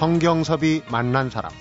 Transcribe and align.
성경섭이 0.00 0.84
만난 0.90 1.28
사람 1.28 1.52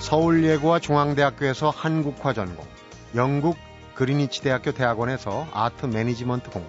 서울예고와 0.00 0.80
중앙대학교에서 0.80 1.70
한국화 1.70 2.32
전공, 2.32 2.66
영국 3.14 3.56
그리니치 3.94 4.42
대학교 4.42 4.72
대학원에서 4.72 5.46
아트 5.52 5.86
매니지먼트 5.86 6.50
공부, 6.50 6.68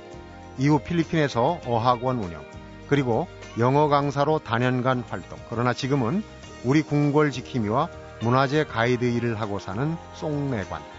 이후 0.59 0.77
필리핀에서 0.77 1.61
어학원 1.65 2.19
운영, 2.19 2.45
그리고 2.87 3.27
영어 3.57 3.87
강사로 3.87 4.37
단연간 4.37 5.03
활동. 5.09 5.39
그러나 5.49 5.73
지금은 5.73 6.23
우리 6.63 6.83
궁궐 6.83 7.31
지킴이와 7.31 7.89
문화재 8.21 8.63
가이드 8.65 9.05
일을 9.05 9.41
하고 9.41 9.57
사는 9.57 9.97
송내관. 10.13 10.92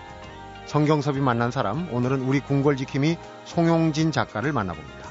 성경섭이 0.66 1.20
만난 1.20 1.50
사람, 1.50 1.92
오늘은 1.92 2.22
우리 2.22 2.40
궁궐 2.40 2.76
지킴이 2.76 3.16
송용진 3.44 4.12
작가를 4.12 4.52
만나봅니다. 4.52 5.04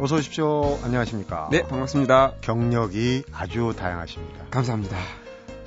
어서 0.00 0.14
오십시오. 0.14 0.78
안녕하십니까. 0.84 1.48
네, 1.50 1.62
반갑습니다. 1.62 2.34
경력이 2.40 3.24
아주 3.32 3.74
다양하십니다. 3.76 4.44
감사합니다. 4.50 4.96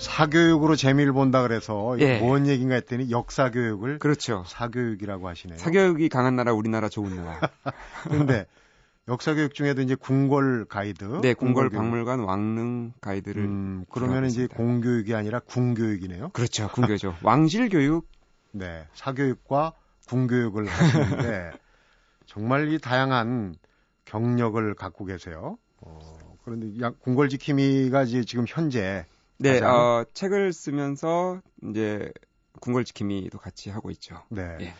사교육으로 0.01 0.75
재미를 0.75 1.13
본다 1.13 1.41
그래서 1.43 1.95
예. 1.99 2.19
뭔 2.19 2.47
얘기인가 2.47 2.75
했더니 2.75 3.11
역사 3.11 3.51
교육을 3.51 3.99
그렇죠. 3.99 4.43
사교육이라고 4.47 5.27
하시네요. 5.27 5.57
사교육이 5.59 6.09
강한 6.09 6.35
나라, 6.35 6.53
우리나라 6.53 6.89
좋은 6.89 7.15
나라. 7.15 7.39
그런데 8.09 8.45
역사 9.07 9.33
교육 9.35 9.53
중에도 9.53 9.81
이제 9.81 9.95
궁궐 9.95 10.65
가이드, 10.65 11.19
네, 11.21 11.33
궁궐 11.33 11.69
교육. 11.69 11.79
박물관 11.79 12.19
왕릉 12.21 12.93
가이드를. 12.99 13.43
음, 13.43 13.85
그러면 13.91 14.25
이제. 14.25 14.47
공교육이 14.47 15.13
아니라 15.13 15.39
궁교육이네요. 15.39 16.29
그렇죠. 16.29 16.67
궁교죠. 16.69 17.15
왕실 17.23 17.69
교육. 17.69 18.07
네, 18.53 18.85
사교육과 18.93 19.73
궁교육을 20.07 20.65
하시는데 20.67 21.51
정말 22.25 22.71
이 22.73 22.79
다양한 22.79 23.55
경력을 24.05 24.73
갖고 24.75 25.05
계세요. 25.05 25.57
어, 25.79 25.99
그런데 26.43 26.83
야- 26.83 26.91
궁궐 26.99 27.29
지킴이가 27.29 28.03
이제 28.03 28.23
지금 28.23 28.45
현재 28.47 29.05
네, 29.41 29.59
가장- 29.59 29.75
어, 29.75 30.05
책을 30.13 30.53
쓰면서 30.53 31.41
이제 31.63 32.11
궁궐 32.59 32.83
지킴이도 32.85 33.39
같이 33.39 33.69
하고 33.69 33.89
있죠. 33.91 34.21
네. 34.29 34.57
예. 34.61 34.73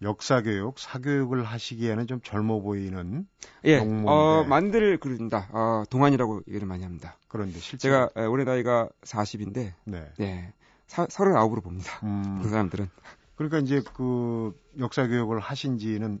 역사 0.00 0.42
교육, 0.42 0.78
사교육을 0.78 1.42
하시기에는 1.42 2.06
좀 2.06 2.20
젊어 2.22 2.60
보이는 2.60 3.26
예, 3.64 3.78
동문인데. 3.78 4.08
어, 4.08 4.44
만들 4.48 4.96
그린다. 4.98 5.48
어, 5.50 5.82
동안이라고 5.90 6.42
얘기를 6.48 6.68
많이 6.68 6.84
합니다. 6.84 7.16
그런데 7.26 7.58
실제 7.58 7.88
제가 7.88 8.08
에, 8.16 8.24
올해 8.24 8.44
나이가 8.44 8.88
40인데, 9.02 9.74
네. 9.84 10.12
네, 10.18 10.52
사, 10.86 11.04
39으로 11.06 11.62
봅니다. 11.64 11.98
음, 12.04 12.38
그 12.40 12.48
사람들은. 12.48 12.88
그러니까 13.34 13.58
이제 13.58 13.82
그 13.94 14.56
역사 14.78 15.06
교육을 15.08 15.40
하신 15.40 15.78
지는 15.78 16.20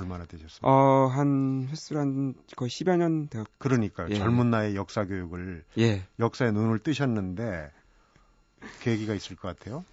얼마나 0.00 0.24
되셨어요? 0.26 0.60
어, 0.62 1.06
한 1.06 1.68
횟수로 1.70 2.00
한 2.00 2.34
거의 2.56 2.68
10여 2.68 2.96
년 2.96 3.28
되었, 3.28 3.46
그러니까 3.58 4.08
예. 4.10 4.14
젊은 4.14 4.50
나이에 4.50 4.74
역사 4.74 5.04
교육을 5.04 5.64
예. 5.78 6.02
역사에 6.18 6.50
눈을 6.50 6.80
뜨셨는데 6.80 7.70
계기가 8.80 9.14
있을 9.14 9.36
것 9.36 9.56
같아요. 9.56 9.84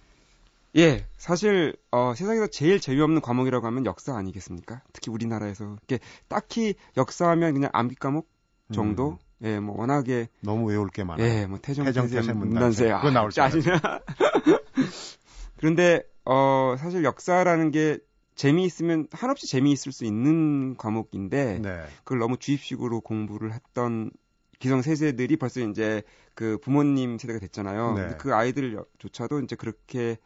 예, 0.76 1.06
사실 1.18 1.76
어, 1.90 2.14
세상에서 2.14 2.46
제일 2.46 2.80
재미없는 2.80 3.20
과목이라고 3.20 3.66
하면 3.66 3.84
역사 3.84 4.16
아니겠습니까? 4.16 4.80
특히 4.92 5.10
우리나라에서 5.10 5.76
이게 5.84 5.98
딱히 6.28 6.74
역사하면 6.96 7.52
그냥 7.52 7.70
암기 7.72 7.96
과목 7.96 8.28
정도. 8.72 9.10
음, 9.10 9.18
예, 9.44 9.58
뭐 9.58 9.76
워낙에 9.78 10.28
너무 10.40 10.68
외울 10.68 10.88
게 10.88 11.02
많아요. 11.02 11.26
예, 11.26 11.46
뭐 11.46 11.58
태세, 11.60 11.82
태세, 11.82 12.00
문단세, 12.00 12.32
문단세. 12.32 12.84
그거 12.92 13.10
나올 13.10 13.30
줄 13.30 13.42
짜증나. 13.42 13.80
그런데 15.58 16.02
어, 16.24 16.76
사실 16.78 17.02
역사라는 17.04 17.72
게 17.72 17.98
재미있으면 18.34 19.08
한없이 19.12 19.46
재미있을 19.46 19.92
수 19.92 20.04
있는 20.04 20.76
과목인데 20.76 21.58
네. 21.60 21.84
그걸 22.04 22.18
너무 22.18 22.36
주입식으로 22.38 23.00
공부를 23.00 23.52
했던 23.52 24.10
기성 24.58 24.80
세대들이 24.80 25.36
벌써 25.36 25.60
이제 25.60 26.02
그 26.34 26.56
부모님 26.58 27.18
세대가 27.18 27.40
됐잖아요. 27.40 27.94
네. 27.94 28.14
그 28.18 28.32
아이들조차도 28.32 29.40
이제 29.40 29.56
그렇게 29.56 30.16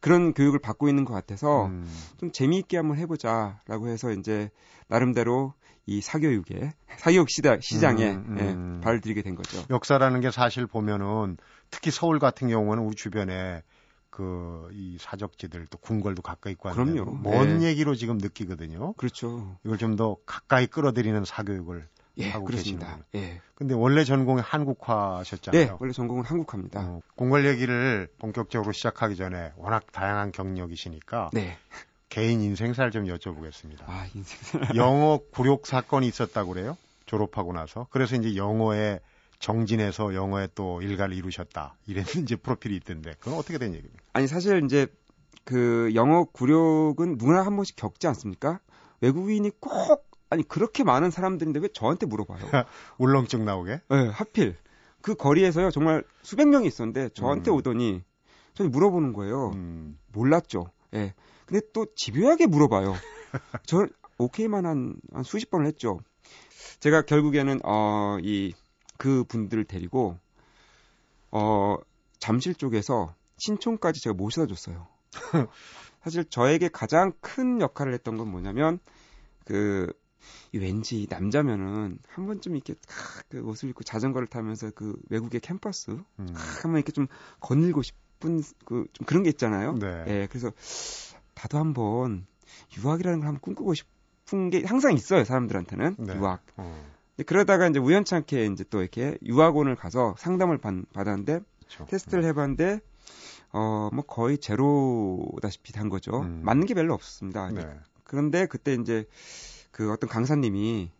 그런 0.00 0.32
교육을 0.34 0.60
받고 0.60 0.88
있는 0.88 1.04
것 1.04 1.12
같아서 1.12 1.66
음, 1.66 1.84
좀 2.18 2.30
재미있게 2.30 2.76
한번 2.76 2.96
해보자라고 2.98 3.88
해서 3.88 4.12
이제 4.12 4.50
나름대로 4.86 5.54
이 5.86 6.00
사교육에 6.00 6.74
사교육 6.96 7.28
시대 7.28 7.58
시장에 7.60 8.12
음, 8.12 8.36
예, 8.38 8.42
음. 8.44 8.80
발을 8.84 9.00
들이게 9.00 9.22
된 9.22 9.34
거죠. 9.34 9.64
역사라는 9.68 10.20
게 10.20 10.30
사실 10.30 10.66
보면은 10.66 11.36
특히 11.70 11.90
서울 11.90 12.20
같은 12.20 12.48
경우는 12.48 12.84
우리 12.84 12.94
주변에 12.94 13.62
그 14.12 14.68
이 14.74 14.96
사적지들 15.00 15.66
또 15.68 15.78
궁궐도 15.78 16.22
가까이 16.22 16.52
있고 16.52 16.68
하는데 16.68 16.92
그럼요. 16.92 17.18
먼 17.22 17.58
네. 17.60 17.66
얘기로 17.68 17.94
지금 17.94 18.18
느끼거든요. 18.18 18.92
그렇죠. 18.94 19.56
이걸 19.64 19.78
좀 19.78 19.96
더 19.96 20.16
가까이 20.26 20.66
끌어들이는 20.66 21.24
사교육을 21.24 21.86
예, 22.18 22.30
하고 22.30 22.44
그렇습니다. 22.44 22.86
계시는군요. 22.86 23.04
예. 23.26 23.40
근데 23.54 23.74
원래 23.74 24.04
전공이 24.04 24.40
한국화셨잖아요. 24.42 25.64
네, 25.66 25.72
원래 25.80 25.92
전공은 25.92 26.24
한국화입니다. 26.24 26.80
어, 26.80 27.00
궁궐 27.16 27.46
얘기를 27.46 28.08
본격적으로 28.18 28.72
시작하기 28.72 29.16
전에 29.16 29.52
워낙 29.56 29.84
다양한 29.92 30.30
경력이시니까 30.32 31.30
네. 31.32 31.56
개인 32.08 32.40
인생사를 32.42 32.90
좀 32.90 33.04
여쭤보겠습니다. 33.04 33.82
아, 33.86 34.06
인생. 34.14 34.38
영어 34.76 35.18
굴욕 35.32 35.66
사건이 35.66 36.06
있었다고 36.06 36.52
그래요? 36.52 36.76
졸업하고 37.06 37.52
나서. 37.52 37.86
그래서 37.90 38.16
이제 38.16 38.36
영어에 38.36 39.00
정진해서 39.42 40.14
영어에 40.14 40.48
또 40.54 40.80
일가를 40.80 41.14
이루셨다. 41.16 41.76
이제 41.86 42.36
프로필이 42.36 42.74
있던데. 42.76 43.14
그건 43.18 43.34
어떻게 43.38 43.58
된 43.58 43.74
얘기입니까? 43.74 44.02
아니 44.14 44.26
사실 44.28 44.64
이제 44.64 44.86
그 45.44 45.90
영어 45.94 46.24
굴욕은 46.24 47.16
누구나 47.18 47.44
한 47.44 47.56
번씩 47.56 47.74
겪지 47.76 48.06
않습니까? 48.06 48.60
외국인이 49.00 49.50
꼭 49.60 50.08
아니 50.30 50.44
그렇게 50.46 50.84
많은 50.84 51.10
사람들인데 51.10 51.58
왜 51.58 51.68
저한테 51.74 52.06
물어봐요? 52.06 52.38
울렁증 52.98 53.44
나오게? 53.44 53.80
네, 53.90 54.08
하필 54.08 54.56
그 55.02 55.16
거리에서요 55.16 55.70
정말 55.72 56.04
수백 56.22 56.48
명이 56.48 56.68
있었는데 56.68 57.08
저한테 57.10 57.50
음. 57.50 57.56
오더니 57.56 58.02
저는 58.54 58.70
물어보는 58.70 59.12
거예요. 59.12 59.50
음, 59.54 59.98
몰랐죠. 60.12 60.66
예. 60.94 61.14
근데 61.46 61.66
또 61.72 61.86
집요하게 61.96 62.46
물어봐요. 62.46 62.94
저 63.66 63.86
오케이만 64.18 64.64
한, 64.66 64.94
한 65.12 65.22
수십 65.24 65.50
번을 65.50 65.66
했죠. 65.66 65.98
제가 66.78 67.02
결국에는 67.02 67.58
어 67.64 68.18
이 68.22 68.54
그 68.98 69.24
분들을 69.24 69.64
데리고 69.64 70.18
어 71.30 71.76
잠실 72.18 72.54
쪽에서 72.54 73.14
신촌까지 73.38 74.00
제가 74.02 74.14
모셔다 74.14 74.46
줬어요. 74.46 74.86
사실 76.02 76.24
저에게 76.24 76.68
가장 76.68 77.12
큰 77.20 77.60
역할을 77.60 77.92
했던 77.94 78.16
건 78.16 78.28
뭐냐면 78.28 78.78
그이 79.44 79.92
왠지 80.54 81.06
남자면은 81.08 81.98
한 82.08 82.26
번쯤 82.26 82.56
이렇게 82.56 82.74
캬, 82.74 83.24
그 83.28 83.40
옷을 83.42 83.68
입고 83.70 83.84
자전거를 83.84 84.28
타면서 84.28 84.70
그 84.70 84.96
외국의 85.10 85.40
캠퍼스 85.40 85.90
음. 86.18 86.34
한번 86.62 86.76
이렇게 86.76 86.92
좀 86.92 87.06
거닐고 87.40 87.82
싶은 87.82 88.42
그 88.64 88.86
좀 88.92 89.06
그런 89.06 89.22
게 89.22 89.30
있잖아요. 89.30 89.74
네. 89.74 90.04
예, 90.06 90.28
그래서 90.30 90.52
나도 91.34 91.58
한번 91.58 92.26
유학이라는 92.78 93.20
걸 93.20 93.26
한번 93.28 93.40
꿈꾸고 93.40 93.74
싶은 93.74 94.50
게 94.50 94.64
항상 94.64 94.94
있어요, 94.94 95.24
사람들한테는. 95.24 95.96
네. 95.98 96.14
유학. 96.14 96.42
어, 96.56 96.91
그러다가 97.26 97.66
이제 97.68 97.78
우연찮게 97.78 98.46
이제 98.46 98.64
또 98.70 98.80
이렇게 98.80 99.18
유학원을 99.24 99.76
가서 99.76 100.14
상담을 100.18 100.58
받, 100.58 100.74
받았는데 100.92 101.40
그렇죠. 101.58 101.86
테스트를 101.86 102.24
해봤는데 102.24 102.80
어, 103.52 103.90
뭐 103.92 104.04
거의 104.04 104.38
제로다시피 104.38 105.72
한 105.76 105.88
거죠. 105.88 106.20
음. 106.20 106.40
맞는 106.44 106.66
게 106.66 106.74
별로 106.74 106.94
없었습니다. 106.94 107.50
네. 107.50 107.66
그런데 108.04 108.46
그때 108.46 108.74
이제 108.74 109.06
그 109.70 109.92
어떤 109.92 110.08
강사님이 110.08 110.90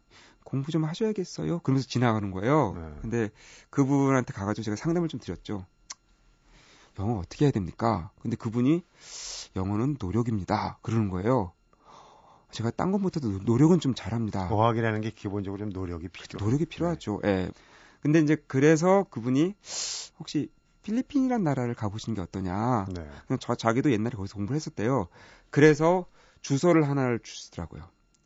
공부 0.44 0.70
좀 0.70 0.84
하셔야겠어요. 0.84 1.60
그러면서 1.60 1.88
지나가는 1.88 2.31
거예요. 2.31 2.75
네. 2.76 2.98
근데 3.00 3.31
그분한테 3.70 4.32
가가지고 4.34 4.64
제가 4.64 4.76
상담을 4.76 5.08
좀 5.08 5.19
드렸죠. 5.19 5.64
영어 6.98 7.19
어떻게 7.19 7.46
해야 7.46 7.52
됩니까? 7.52 8.10
근데 8.20 8.37
그분이 8.37 8.84
영어는 9.56 9.96
노력입니다. 9.98 10.78
그러는 10.82 11.08
거예요. 11.08 11.52
제가 12.52 12.70
딴 12.70 12.93
것보다도 12.93 13.40
노력은 13.44 13.81
좀 13.81 13.94
잘합니다. 13.94 14.49
어학이라는 14.49 15.00
게 15.00 15.10
기본적으로 15.10 15.58
좀 15.58 15.70
노력이 15.70 16.08
필요. 16.08 16.38
노력이 16.38 16.66
필요하죠. 16.66 17.20
예. 17.25 17.50
근데 18.00 18.20
이제 18.20 18.37
그래서 18.46 19.04
그분이 19.10 19.54
혹시 20.19 20.50
필리핀이란 20.82 21.43
나라를 21.43 21.75
가보시는 21.75 22.14
게 22.14 22.20
어떠냐. 22.20 22.87
네. 22.94 23.08
그냥 23.26 23.38
저 23.40 23.54
자기도 23.54 23.90
옛날에 23.90 24.16
거기서 24.16 24.34
공부를 24.34 24.56
했었대요. 24.56 25.08
그래서 25.50 26.06
주소를 26.43 26.88
하나를 26.88 27.20
주시더라고요. 27.20 27.82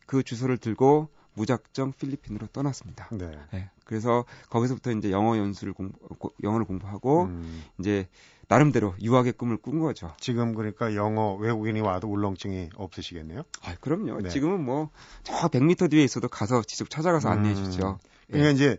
그 0.07 0.23
주소를 0.23 0.59
들고 0.59 1.09
무작정 1.37 1.93
필리핀으로 1.93 2.49
떠났습니다. 2.49 3.09
네. 3.13 3.31
예. 3.55 3.71
그래서 3.85 4.25
거기서부터 4.51 4.91
이제 4.93 5.11
영어 5.11 5.37
연수를 5.39 5.73
공부, 5.73 5.97
고- 6.19 6.33
영어를 6.43 6.67
공부하고 6.67 7.25
음, 7.25 7.63
이제 7.79 8.09
나름대로 8.49 8.95
유학의 9.01 9.33
꿈을 9.35 9.57
꾼 9.57 9.79
거죠. 9.81 10.13
지금 10.19 10.55
그러니까 10.55 10.95
영어 10.95 11.35
외국인이 11.35 11.81
와도 11.81 12.09
울렁증이 12.09 12.71
없으시겠네요. 12.77 13.43
아, 13.63 13.75
그럼요. 13.81 14.21
네. 14.23 14.29
지금은 14.31 14.65
뭐 14.65 14.91
저 15.23 15.33
100m 15.49 15.91
뒤에 15.91 16.03
있어도 16.05 16.29
가서 16.29 16.63
직접 16.63 16.89
찾아가서 16.91 17.29
안내해 17.29 17.55
음. 17.55 17.65
주죠. 17.65 17.99
그러니까 18.29 18.51
이제 18.53 18.79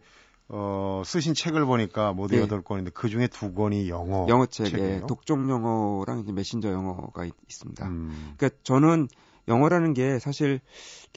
어, 0.49 1.01
쓰신 1.05 1.33
책을 1.33 1.65
보니까 1.65 2.13
모두 2.13 2.35
네. 2.35 2.41
여덟 2.41 2.61
권인데 2.61 2.91
그 2.93 3.09
중에 3.09 3.27
두 3.27 3.53
권이 3.53 3.89
영어. 3.89 4.25
영어 4.29 4.45
책에 4.45 4.69
책이에요? 4.69 5.05
독종 5.07 5.49
영어랑 5.49 6.19
이제 6.19 6.31
메신저 6.31 6.71
영어가 6.71 7.25
있, 7.25 7.33
습니다 7.49 7.87
음, 7.87 8.33
그러니까 8.37 8.57
저는 8.63 9.09
영어라는 9.47 9.93
게 9.93 10.19
사실 10.19 10.59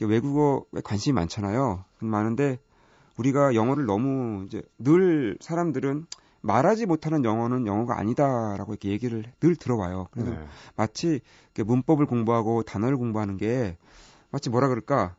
외국어에 0.01 0.81
관심이 0.83 1.13
많잖아요. 1.13 1.83
많은데 1.99 2.59
우리가 3.17 3.55
영어를 3.55 3.85
너무 3.85 4.45
이제 4.45 4.61
늘 4.79 5.37
사람들은 5.41 6.07
말하지 6.41 6.87
못하는 6.87 7.23
영어는 7.23 7.67
영어가 7.67 7.99
아니다라고 7.99 8.73
이렇게 8.73 8.89
얘기를 8.89 9.23
늘 9.39 9.55
들어와요. 9.55 10.07
그래서 10.11 10.31
네. 10.31 10.39
마치 10.75 11.21
문법을 11.55 12.07
공부하고 12.07 12.63
단어를 12.63 12.97
공부하는 12.97 13.37
게 13.37 13.77
마치 14.31 14.49
뭐라 14.49 14.67
그럴까 14.69 15.15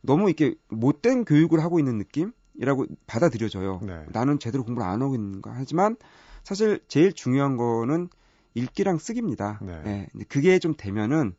너무 0.00 0.28
이렇게 0.28 0.54
못된 0.68 1.24
교육을 1.24 1.62
하고 1.62 1.78
있는 1.78 1.98
느낌이라고 1.98 2.86
받아들여져요. 3.06 3.80
네. 3.82 4.04
나는 4.08 4.38
제대로 4.38 4.64
공부를 4.64 4.88
안 4.88 5.02
하고 5.02 5.14
있는가 5.14 5.52
하지만 5.54 5.96
사실 6.44 6.80
제일 6.88 7.12
중요한 7.12 7.56
거는 7.56 8.08
읽기랑 8.54 8.98
쓰기입니다. 8.98 9.58
네. 9.62 9.82
예, 9.86 10.08
근데 10.12 10.24
그게 10.28 10.58
좀 10.58 10.74
되면은 10.76 11.34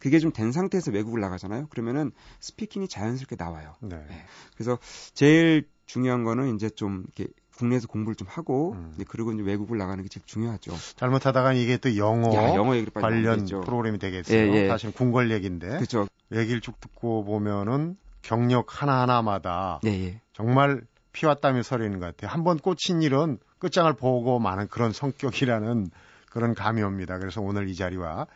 그게 0.00 0.18
좀 0.18 0.32
된 0.32 0.50
상태에서 0.50 0.90
외국을 0.90 1.20
나가잖아요. 1.20 1.68
그러면은 1.68 2.10
스피킹이 2.40 2.88
자연스럽게 2.88 3.36
나와요. 3.38 3.74
네. 3.80 3.96
네. 4.08 4.24
그래서 4.54 4.78
제일 5.14 5.68
중요한 5.86 6.24
거는 6.24 6.56
이제 6.56 6.68
좀 6.70 7.04
이렇게 7.14 7.32
국내에서 7.56 7.86
공부를 7.88 8.16
좀 8.16 8.26
하고 8.30 8.72
음. 8.72 8.92
이제 8.94 9.04
그리고 9.06 9.32
이제 9.32 9.42
외국을 9.42 9.76
나가는 9.76 10.02
게 10.02 10.08
제일 10.08 10.24
중요하죠. 10.26 10.72
잘못하다가 10.96 11.52
이게 11.52 11.76
또 11.76 11.94
영어, 11.96 12.34
야, 12.34 12.54
영어 12.54 12.72
관련. 12.94 13.44
프로그램이 13.44 13.98
되겠어요. 13.98 14.38
예, 14.38 14.52
예. 14.64 14.68
사실 14.68 14.92
궁궐 14.92 15.30
얘기인데 15.30 15.68
그렇죠. 15.68 16.08
얘기를 16.32 16.60
쭉 16.62 16.80
듣고 16.80 17.24
보면은 17.24 17.96
경력 18.22 18.80
하나하나마다 18.82 19.80
네, 19.82 20.04
예. 20.06 20.20
정말 20.32 20.80
피와 21.12 21.34
땀이 21.34 21.62
서리는 21.62 21.98
것 21.98 22.06
같아요. 22.06 22.30
한 22.30 22.44
번 22.44 22.56
꽂힌 22.58 23.02
일은 23.02 23.38
끝장을 23.58 23.92
보고 23.94 24.38
마는 24.38 24.68
그런 24.68 24.92
성격이라는 24.92 25.90
그런 26.30 26.54
감이 26.54 26.80
옵니다. 26.82 27.18
그래서 27.18 27.40
오늘 27.42 27.68
이 27.68 27.74
자리와 27.74 28.26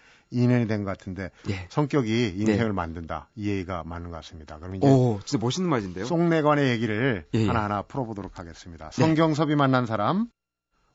인연이 0.42 0.66
된 0.66 0.84
것 0.84 0.96
같은데 0.98 1.30
예. 1.48 1.66
성격이 1.70 2.34
인생을 2.36 2.72
만든다. 2.72 3.28
이 3.36 3.48
얘기가 3.48 3.84
맞는 3.84 4.10
것 4.10 4.16
같습니다. 4.16 4.58
그럼 4.58 4.76
이제 4.76 4.86
오, 4.86 5.20
진짜 5.24 5.42
멋있는 5.42 5.70
말인데요. 5.70 6.04
송내관의 6.04 6.68
얘기를 6.70 7.24
예, 7.34 7.38
예. 7.40 7.46
하나하나 7.46 7.82
풀어보도록 7.82 8.38
하겠습니다. 8.38 8.90
성경섭이 8.92 9.54
만난 9.56 9.86
사람 9.86 10.26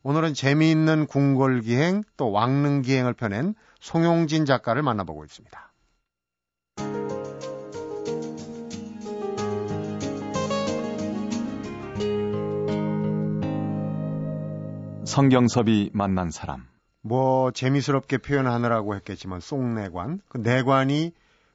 오늘은 0.04 0.34
재미있는 0.34 1.08
궁궐기행 1.08 2.04
또 2.18 2.32
왕릉기행을 2.32 3.14
펴낸 3.14 3.54
송용진 3.82 4.46
작가를 4.46 4.82
만나보고 4.82 5.26
있습니다. 5.26 5.70
성경섭이 15.06 15.90
만난 15.94 16.30
사람. 16.30 16.69
뭐 17.02 17.52
재미스럽게 17.52 18.18
표현하느라고 18.18 18.96
했겠지만 18.96 19.40
송내관 19.40 20.22
그 20.28 20.38
내관이 20.38 21.14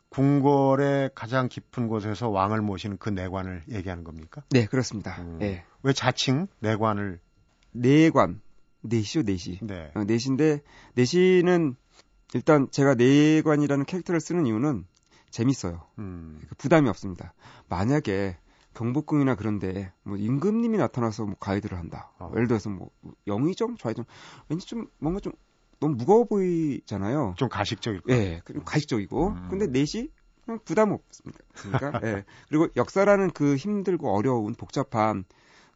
궁궐의 0.08 1.11
가장 1.14 1.49
깊은 1.49 1.88
곳에서 1.88 2.29
왕을 2.29 2.62
모시는 2.62 2.99
그 2.99 3.11
내관을 3.11 3.62
얘기하는 3.69 4.05
겁니까? 4.05 4.43
네, 4.50 4.67
그렇습니다. 4.67 5.20
음. 5.20 5.38
예. 5.43 5.64
왜 5.82 5.93
자칭 5.93 6.46
내관을 6.61 7.19
내관, 7.73 8.41
내시죠, 8.81 9.23
내시. 9.23 9.58
네. 9.61 9.91
어, 9.94 10.05
내시인데 10.05 10.62
내시는 10.94 11.75
일단 12.32 12.69
제가 12.70 12.94
내관이라는 12.94 13.85
캐릭터를 13.85 14.20
쓰는 14.20 14.46
이유는 14.46 14.87
재밌어요. 15.31 15.82
음. 15.99 16.41
그 16.49 16.55
부담이 16.55 16.88
없습니다. 16.88 17.35
만약에 17.69 18.37
경복궁이나 18.74 19.34
그런데 19.36 19.92
뭐 20.02 20.16
임금님이 20.16 20.78
나타나서 20.78 21.24
뭐 21.24 21.36
가이드를 21.38 21.78
한다. 21.78 22.12
어. 22.18 22.30
예를 22.34 22.48
들어서 22.48 22.70
뭐 22.70 22.90
영의정, 23.26 23.76
좌의정 23.76 24.04
왠지 24.48 24.66
좀 24.66 24.88
뭔가 24.98 25.20
좀 25.20 25.32
너무 25.80 25.96
무거워 25.96 26.24
보이잖아요. 26.24 27.34
좀 27.36 27.48
가식적일 27.48 28.00
것 28.00 28.12
예, 28.14 28.40
그 28.44 28.54
가식적이고. 28.64 29.28
음. 29.28 29.48
근데 29.50 29.66
넷이 29.66 30.10
그냥 30.44 30.60
부담 30.64 30.92
없습니다. 30.92 31.40
그러니까 31.54 32.00
예. 32.06 32.24
그리고 32.48 32.68
역사라는 32.76 33.30
그 33.30 33.56
힘들고 33.56 34.14
어려운 34.14 34.54
복잡한 34.54 35.24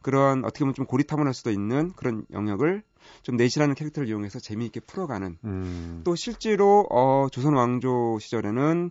그런 0.02 0.44
어떻게 0.44 0.60
보면 0.60 0.74
좀 0.74 0.86
고리타분할 0.86 1.34
수도 1.34 1.50
있는 1.50 1.92
그런 1.94 2.24
영역을 2.32 2.82
좀 3.22 3.36
넷이라는 3.36 3.74
캐릭터를 3.74 4.08
이용해서 4.08 4.38
재미있게 4.38 4.80
풀어가는 4.80 5.38
음. 5.44 6.00
또 6.04 6.14
실제로 6.14 6.86
어, 6.90 7.28
조선 7.30 7.54
왕조 7.54 8.18
시절에는 8.20 8.90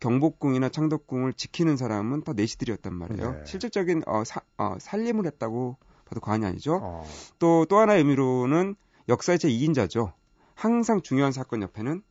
경복궁이나 0.00 0.68
창덕궁을 0.68 1.32
지키는 1.34 1.76
사람은 1.76 2.22
다 2.24 2.32
내시들이었단 2.32 2.94
말이에요. 2.94 3.32
네. 3.32 3.44
실질적인 3.44 4.02
어, 4.06 4.24
사, 4.24 4.40
어, 4.56 4.76
살림을 4.80 5.26
했다고 5.26 5.76
봐도 6.04 6.20
과언이 6.20 6.44
아니죠. 6.46 6.78
어. 6.82 7.06
또또 7.38 7.78
하나의 7.78 8.00
의미로는 8.00 8.76
역사의 9.08 9.38
제 9.38 9.48
2인자죠. 9.48 10.12
항상 10.54 11.02
중요한 11.02 11.32
사건 11.32 11.62
옆에는 11.62 12.02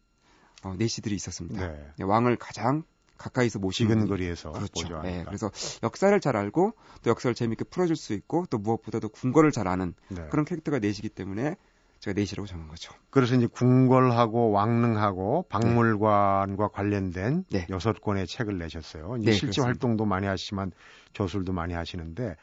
어, 0.64 0.76
내시들이 0.78 1.16
있었습니다. 1.16 1.68
네. 1.68 1.92
네, 1.98 2.04
왕을 2.04 2.38
가장 2.38 2.84
가까이서 3.18 3.60
모시는. 3.60 4.08
거리에서 4.08 4.52
그렇죠. 4.52 5.02
네, 5.02 5.24
그래서 5.26 5.52
역사를 5.84 6.18
잘 6.20 6.36
알고 6.36 6.74
또 7.04 7.10
역사를 7.10 7.34
재밌게 7.34 7.66
풀어줄 7.66 7.96
수 7.96 8.14
있고 8.14 8.46
또 8.50 8.58
무엇보다도 8.58 9.10
궁궐을 9.10 9.52
잘 9.52 9.68
아는 9.68 9.94
네. 10.10 10.28
그런 10.30 10.46
캐릭터가 10.46 10.80
내시기 10.80 11.10
때문에 11.10 11.56
제가 12.00 12.20
내시라고 12.20 12.48
정한 12.48 12.68
거죠. 12.68 12.94
그래서 13.10 13.36
이제 13.36 13.48
궁궐하고 13.48 14.52
왕릉하고 14.52 15.46
박물관과 15.50 16.70
관련된 16.70 17.46
네. 17.50 17.68
여섯 17.70 18.02
권의 18.02 18.28
책을 18.28 18.58
내셨어요. 18.58 19.18
네, 19.20 19.32
실제. 19.34 19.62
활동도 19.62 20.06
많이 20.06 20.28
하시지만 20.28 20.72
저술도 21.14 21.54
많이 21.54 21.74
하시는데 21.74 22.36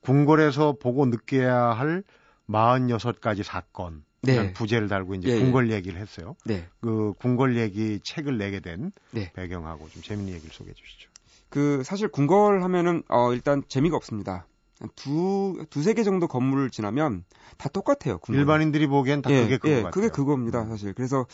궁궐에서 0.00 0.76
보고 0.80 1.06
느껴야 1.06 1.56
할 1.56 2.02
46가지 2.48 3.42
사건 3.42 4.04
네. 4.22 4.52
부제를 4.52 4.88
달고 4.88 5.14
이제 5.16 5.28
예, 5.28 5.34
예. 5.34 5.38
궁궐 5.40 5.70
얘기를 5.70 6.00
했어요. 6.00 6.36
네. 6.44 6.66
그 6.80 7.12
궁궐 7.18 7.56
얘기 7.56 8.00
책을 8.02 8.38
내게 8.38 8.60
된 8.60 8.92
네. 9.10 9.30
배경하고 9.34 9.88
좀 9.90 10.02
재밌는 10.02 10.32
얘기를 10.32 10.52
소개해 10.52 10.74
주시죠. 10.74 11.10
그 11.48 11.82
사실 11.84 12.08
궁궐 12.08 12.62
하면은 12.62 13.02
어 13.08 13.32
일단 13.32 13.62
재미가 13.68 13.96
없습니다. 13.96 14.46
두 14.96 15.64
두세 15.70 15.94
개 15.94 16.02
정도 16.02 16.26
건물을 16.26 16.70
지나면 16.70 17.24
다 17.58 17.68
똑같아요. 17.68 18.18
궁궐은. 18.18 18.40
일반인들이 18.40 18.86
보기엔 18.86 19.22
다 19.22 19.30
예, 19.30 19.42
그게 19.42 19.56
그거 19.58 19.68
예, 19.70 19.76
같아요. 19.76 19.90
그게 19.90 20.08
그겁니다, 20.08 20.64
사실. 20.66 20.92
그래서 20.94 21.26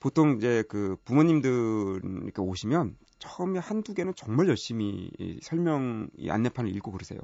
보통 0.00 0.36
이제 0.36 0.64
그 0.68 0.96
부모님들 1.04 2.00
이렇게 2.24 2.40
오시면 2.40 2.96
처음에 3.18 3.58
한두 3.58 3.94
개는 3.94 4.14
정말 4.16 4.48
열심히 4.48 5.10
이 5.18 5.38
설명 5.42 6.08
이 6.16 6.30
안내판을 6.30 6.74
읽고 6.76 6.92
그러세요. 6.92 7.20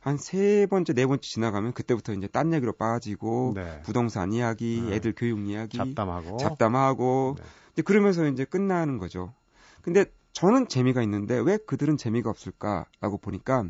한 0.00 0.18
세 0.18 0.66
번째, 0.68 0.92
네 0.92 1.06
번째 1.06 1.26
지나가면 1.26 1.72
그때부터 1.72 2.12
이제 2.12 2.26
딴 2.26 2.52
얘기로 2.52 2.74
빠지고 2.74 3.52
네. 3.54 3.80
부동산 3.84 4.34
이야기, 4.34 4.82
네. 4.86 4.96
애들 4.96 5.14
교육 5.16 5.48
이야기, 5.48 5.78
잡담하고 5.78 6.36
잡담하고 6.36 7.36
네. 7.38 7.44
이제 7.72 7.82
그러면서 7.82 8.26
이제 8.26 8.44
끝나는 8.44 8.98
거죠. 8.98 9.32
근데 9.80 10.04
저는 10.34 10.68
재미가 10.68 11.02
있는데 11.02 11.38
왜 11.38 11.56
그들은 11.56 11.96
재미가 11.96 12.28
없을까라고 12.28 13.16
보니까 13.18 13.64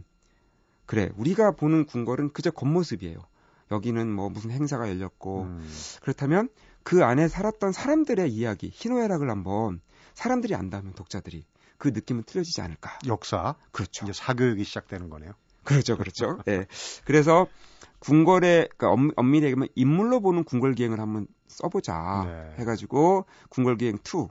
그래 0.86 1.10
우리가 1.16 1.52
보는 1.52 1.86
궁궐은 1.86 2.32
그저 2.32 2.50
겉모습이에요. 2.50 3.18
여기는 3.70 4.12
뭐 4.12 4.28
무슨 4.28 4.50
행사가 4.50 4.88
열렸고 4.88 5.42
음, 5.42 5.74
그렇다면 6.02 6.48
그 6.82 7.04
안에 7.04 7.28
살았던 7.28 7.72
사람들의 7.72 8.30
이야기 8.30 8.70
희노애락을 8.72 9.30
한번 9.30 9.80
사람들이 10.12 10.54
안다면 10.54 10.92
독자들이 10.92 11.44
그 11.78 11.88
느낌은 11.88 12.24
틀려지지 12.24 12.60
않을까. 12.60 12.98
역사 13.06 13.56
그렇죠. 13.72 14.04
이제 14.04 14.12
사교육이 14.12 14.64
시작되는 14.64 15.08
거네요. 15.08 15.32
그렇죠, 15.64 15.96
그렇죠. 15.96 16.38
예. 16.48 16.66
그래서 17.04 17.46
궁궐의 18.00 18.68
그러니까 18.76 18.90
엄, 18.90 19.10
엄밀히 19.16 19.46
얘기하면 19.46 19.68
인물로 19.74 20.20
보는 20.20 20.44
궁궐 20.44 20.74
기행을 20.74 21.00
한번 21.00 21.26
써보자 21.48 22.24
네. 22.26 22.60
해가지고 22.60 23.24
궁궐 23.48 23.78
기행 23.78 23.96
2, 23.96 24.28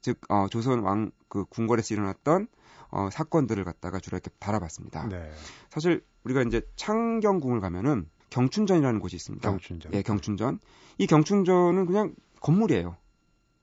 즉 0.00 0.20
어, 0.30 0.48
조선 0.48 0.80
왕 0.80 1.12
그 1.34 1.44
궁궐에서 1.46 1.94
일어났던 1.94 2.46
어, 2.94 3.10
사건들을 3.10 3.64
갖다가 3.64 3.98
주로 3.98 4.16
이렇게 4.16 4.30
달아봤습니다. 4.38 5.08
네. 5.08 5.32
사실 5.68 6.04
우리가 6.22 6.42
이제 6.42 6.62
창경궁을 6.76 7.60
가면은 7.60 8.08
경춘전이라는 8.30 9.00
곳이 9.00 9.16
있습니다. 9.16 9.50
경춘전. 9.50 9.92
예, 9.94 10.02
경춘전. 10.02 10.60
이 10.98 11.06
경춘전은 11.08 11.86
그냥 11.86 12.14
건물이에요. 12.40 12.96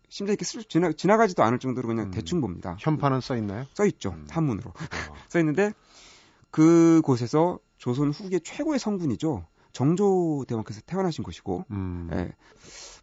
심지어 0.10 0.34
이렇게 0.34 0.44
슬- 0.44 0.66
지나, 0.68 0.92
지나가지도 0.92 1.44
않을 1.44 1.60
정도로 1.60 1.88
그냥 1.88 2.08
음. 2.08 2.12
대충 2.12 2.42
봅니다. 2.42 2.76
현판은 2.80 3.22
써 3.22 3.38
있나요? 3.38 3.66
써 3.74 3.86
있죠. 3.86 4.10
음. 4.10 4.28
한문으로. 4.30 4.72
어. 4.72 4.74
써 5.30 5.40
있는데 5.40 5.72
그곳에서 6.52 7.60
조선 7.78 8.12
후기 8.12 8.40
최고의 8.42 8.80
성군이죠. 8.80 9.46
정조대왕께서 9.72 10.82
태어나신 10.86 11.24
곳이고 11.24 11.64
음. 11.72 12.10
예. 12.12 12.34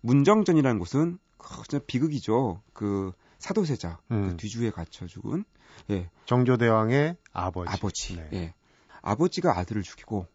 문정전이라는 0.03 0.79
곳은 0.79 1.19
그 1.39 1.63
진짜 1.69 1.83
비극이죠. 1.87 2.61
그 2.75 3.13
사도세자 3.39 4.01
음. 4.11 4.31
그 4.31 4.37
뒤주에 4.37 4.71
갇혀 4.71 5.07
죽은 5.07 5.45
예, 5.91 6.11
정조대왕의 6.27 7.17
아버지. 7.33 7.71
아버지. 7.71 8.17
네. 8.17 8.29
예. 8.33 8.55
아버지가 9.01 9.57
아들을 9.59 9.83
죽이고 9.83 10.27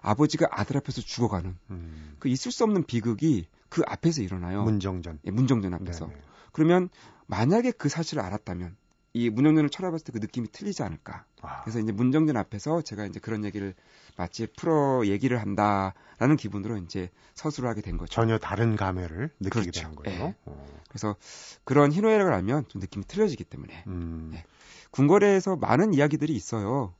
아버지가 0.00 0.48
아들 0.50 0.76
앞에서 0.76 1.00
죽어가는 1.00 1.56
음. 1.70 2.16
그 2.18 2.28
있을 2.28 2.52
수 2.52 2.64
없는 2.64 2.84
비극이 2.84 3.48
그 3.68 3.82
앞에서 3.86 4.22
일어나요. 4.22 4.62
문정전. 4.62 5.20
예, 5.24 5.30
문정전 5.30 5.74
앞에서. 5.74 6.06
네네. 6.06 6.20
그러면 6.52 6.88
만약에 7.26 7.72
그 7.72 7.88
사실을 7.88 8.22
알았다면 8.22 8.76
이 9.16 9.30
문정전을 9.30 9.70
쳐다봤을 9.70 10.04
때 10.04 10.12
그 10.12 10.18
느낌이 10.18 10.48
틀리지 10.50 10.82
않을까. 10.82 11.24
아, 11.40 11.62
그래서 11.62 11.78
이제 11.78 11.92
문정전 11.92 12.36
앞에서 12.36 12.82
제가 12.82 13.06
이제 13.06 13.20
그런 13.20 13.44
얘기를 13.44 13.74
마치 14.16 14.46
풀어 14.46 15.06
얘기를 15.06 15.40
한다라는 15.40 16.36
기분으로 16.36 16.76
이제 16.78 17.10
서술을 17.34 17.68
하게 17.68 17.80
된 17.80 17.96
거죠. 17.96 18.12
전혀 18.12 18.38
다른 18.38 18.74
감회를 18.76 19.30
느끼게 19.40 19.50
그렇죠. 19.50 19.70
되는 19.80 19.94
거예요. 19.96 20.24
예. 20.28 20.34
어. 20.46 20.66
그래서 20.88 21.16
그런 21.64 21.92
희노애락을 21.92 22.32
알면 22.32 22.66
좀 22.68 22.80
느낌이 22.80 23.04
틀려지기 23.06 23.44
때문에 23.44 23.84
음, 23.86 24.30
네. 24.32 24.44
궁궐에서 24.90 25.56
많은 25.56 25.94
이야기들이 25.94 26.34
있어요. 26.34 26.94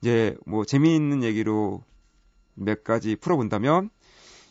이제 0.00 0.36
뭐 0.46 0.64
재미있는 0.64 1.22
얘기로 1.22 1.82
몇 2.54 2.82
가지 2.82 3.14
풀어본다면 3.16 3.90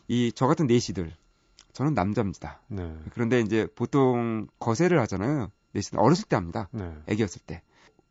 이 0.08 0.32
저 0.36 0.46
같은 0.48 0.68
내시들 0.68 1.16
저는 1.74 1.94
남자입니다. 1.94 2.62
네, 2.68 2.96
그런데 3.14 3.40
이제 3.40 3.68
보통 3.76 4.48
거세를 4.60 5.00
하잖아요. 5.02 5.52
내시들 5.72 6.00
어렸을 6.00 6.26
때 6.26 6.36
합니다. 6.36 6.70
네, 6.72 6.94
애기였을 7.08 7.42
때 7.46 7.62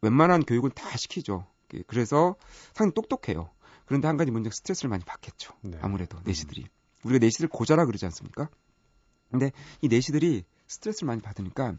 웬만한 0.02 0.44
교육은 0.44 0.70
다 0.74 0.96
시키죠. 0.96 1.46
그래서 1.86 2.36
상당히 2.72 2.94
똑똑해요. 2.94 3.50
그런데 3.86 4.08
한 4.08 4.16
가지 4.16 4.30
문제 4.30 4.50
스트레스를 4.50 4.88
많이 4.90 5.04
받겠죠. 5.04 5.54
네. 5.62 5.78
아무래도 5.82 6.18
내시들이 6.24 6.66
우리가 7.04 7.18
내시들 7.18 7.48
고자라 7.48 7.86
그러지 7.86 8.04
않습니까? 8.06 8.48
근데 9.30 9.52
이 9.80 9.88
내시들이 9.88 10.44
스트레스를 10.66 11.06
많이 11.06 11.20
받으니까 11.20 11.76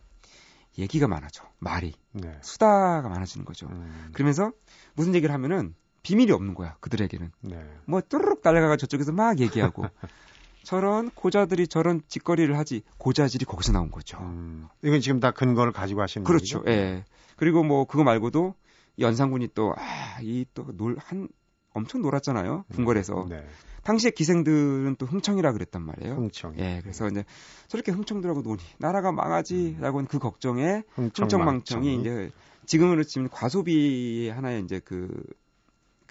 얘기가 0.77 1.07
많아져. 1.07 1.43
말이 1.59 1.93
네. 2.11 2.37
수다가 2.41 3.07
많아지는 3.09 3.45
거죠. 3.45 3.67
음, 3.67 4.09
그러면서 4.13 4.51
무슨 4.93 5.15
얘기를 5.15 5.33
하면은 5.33 5.75
비밀이 6.03 6.31
없는 6.31 6.53
거야. 6.53 6.77
그들에게는 6.79 7.31
네. 7.41 7.79
뭐 7.85 8.01
뚜루룩 8.01 8.41
달려가가 8.41 8.77
저쪽에서 8.77 9.11
막 9.11 9.39
얘기하고 9.39 9.85
저런 10.63 11.09
고자들이 11.11 11.67
저런 11.67 12.01
짓거리를 12.07 12.57
하지 12.57 12.81
고자질이 12.97 13.45
거기서 13.45 13.71
나온 13.71 13.89
거죠. 13.91 14.17
음, 14.19 14.67
이건 14.83 14.99
지금 15.01 15.19
다 15.19 15.31
근거를 15.31 15.71
가지고 15.73 16.01
하시는 16.01 16.23
그렇죠. 16.23 16.59
얘기죠? 16.59 16.71
예. 16.71 17.05
그리고 17.35 17.63
뭐 17.63 17.85
그거 17.85 18.03
말고도 18.03 18.53
이 18.97 19.01
연산군이 19.03 19.49
또 19.55 19.73
아, 19.77 20.19
이 20.21 20.45
또 20.53 20.65
놀 20.77 20.97
한 20.99 21.27
엄청 21.73 22.01
놀았잖아요. 22.01 22.65
궁궐에서. 22.75 23.27
네, 23.29 23.47
당시에 23.83 24.11
기생들은 24.11 24.97
또 24.99 25.05
흥청이라 25.05 25.53
그랬단 25.53 25.81
말이에요. 25.81 26.15
흥청. 26.15 26.53
예, 26.59 26.79
그래서 26.83 27.07
이제 27.07 27.23
저렇게 27.69 27.91
흥청들하고 27.93 28.41
노니 28.41 28.61
나라가 28.77 29.11
망하지라고 29.13 29.99
하는 29.99 30.07
그 30.07 30.19
걱정에 30.19 30.83
흥청, 30.93 31.23
흥청망청이 31.23 32.01
이제 32.01 32.29
지금으로 32.65 33.03
치면 33.03 33.29
과소비의 33.29 34.31
하나의 34.31 34.63
이제 34.63 34.79
그, 34.83 35.07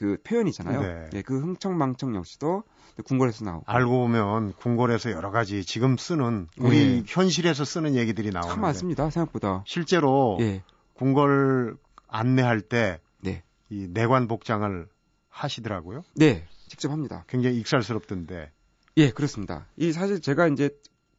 그 0.01 0.17
표현이잖아요. 0.25 0.81
네. 0.81 1.11
예, 1.13 1.21
그 1.21 1.39
흥청망청 1.39 2.17
역시도 2.17 2.63
궁궐에서 3.05 3.45
나오고. 3.45 3.65
알고 3.67 3.91
보면 3.91 4.55
궁궐에서 4.55 5.11
여러 5.11 5.31
가지 5.31 5.63
지금 5.63 5.99
쓰는 5.99 6.49
우리 6.57 7.03
네. 7.03 7.05
현실에서 7.07 7.67
쓰는 7.67 7.95
얘기들이 7.95 8.31
나오는데 8.31 8.55
참 8.55 8.63
많습니다, 8.63 9.11
생각보다. 9.11 9.63
실제로 9.67 10.39
예, 10.41 10.63
궁궐 10.95 11.77
안내할 12.09 12.63
때이 12.63 12.97
네. 13.21 13.43
내관 13.69 14.27
복장을 14.27 14.89
하시더라고요. 15.29 16.01
네, 16.15 16.47
직접 16.69 16.91
합니다. 16.91 17.27
굉장히 17.29 17.59
익살스럽던데. 17.59 18.51
예, 18.97 19.11
그렇습니다. 19.11 19.67
이 19.77 19.93
사실 19.93 20.23
제가 20.23 20.49
이제 20.49 20.71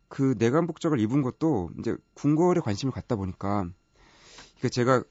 그 0.07 0.33
내관 0.39 0.65
복장을 0.65 0.99
입은 0.99 1.21
것도 1.21 1.69
이제 1.77 1.95
궁궐에 2.15 2.61
관심을 2.63 2.91
갖다 2.91 3.15
보니까 3.15 3.67
이게 4.57 4.69
제가 4.69 5.03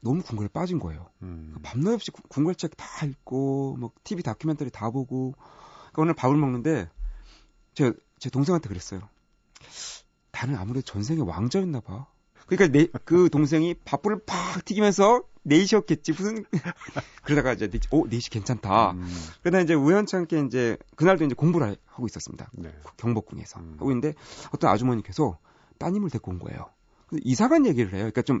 너무 0.00 0.22
궁궐에 0.22 0.48
빠진 0.48 0.78
거예요. 0.78 1.10
음, 1.22 1.54
밤낮 1.62 1.92
없이 1.94 2.10
구- 2.10 2.22
궁궐책 2.28 2.76
다 2.76 3.06
읽고 3.06 3.76
뭐 3.78 3.90
TV 4.04 4.22
다큐멘터리 4.22 4.70
다 4.70 4.90
보고 4.90 5.32
그러니까 5.92 6.02
오늘 6.02 6.14
밥을 6.14 6.36
먹는데 6.36 6.88
제, 7.74 7.92
제 8.18 8.30
동생한테 8.30 8.68
그랬어요. 8.68 9.00
나는 10.32 10.56
아무래도 10.56 10.82
전생에 10.82 11.20
왕자였나 11.20 11.80
봐. 11.80 12.06
그러니까 12.46 12.68
내, 12.76 12.86
그 13.04 13.28
동생이 13.30 13.74
밥풀을 13.84 14.22
팍 14.24 14.64
튀기면서 14.64 15.22
네이시였겠지 15.42 16.12
무슨 16.12 16.44
그러다가 17.24 17.52
이제 17.52 17.68
오 17.90 18.06
네이시 18.06 18.30
괜찮다. 18.30 18.92
음, 18.92 19.06
그러다 19.42 19.60
이제 19.60 19.74
우연찮게 19.74 20.44
이제 20.46 20.76
그날도 20.96 21.24
이제 21.24 21.34
공부를 21.34 21.68
하- 21.68 21.76
하고 21.86 22.06
있었습니다. 22.06 22.50
네. 22.54 22.72
경복궁에서 22.96 23.60
음. 23.60 23.74
하고 23.78 23.90
있는데 23.90 24.14
어떤 24.52 24.70
아주머니께서 24.70 25.38
따님을 25.78 26.10
데리고 26.10 26.30
온 26.30 26.38
거예요. 26.38 26.66
이상한 27.22 27.66
얘기를 27.66 27.90
해요. 27.92 28.00
그러니까 28.02 28.22
좀 28.22 28.40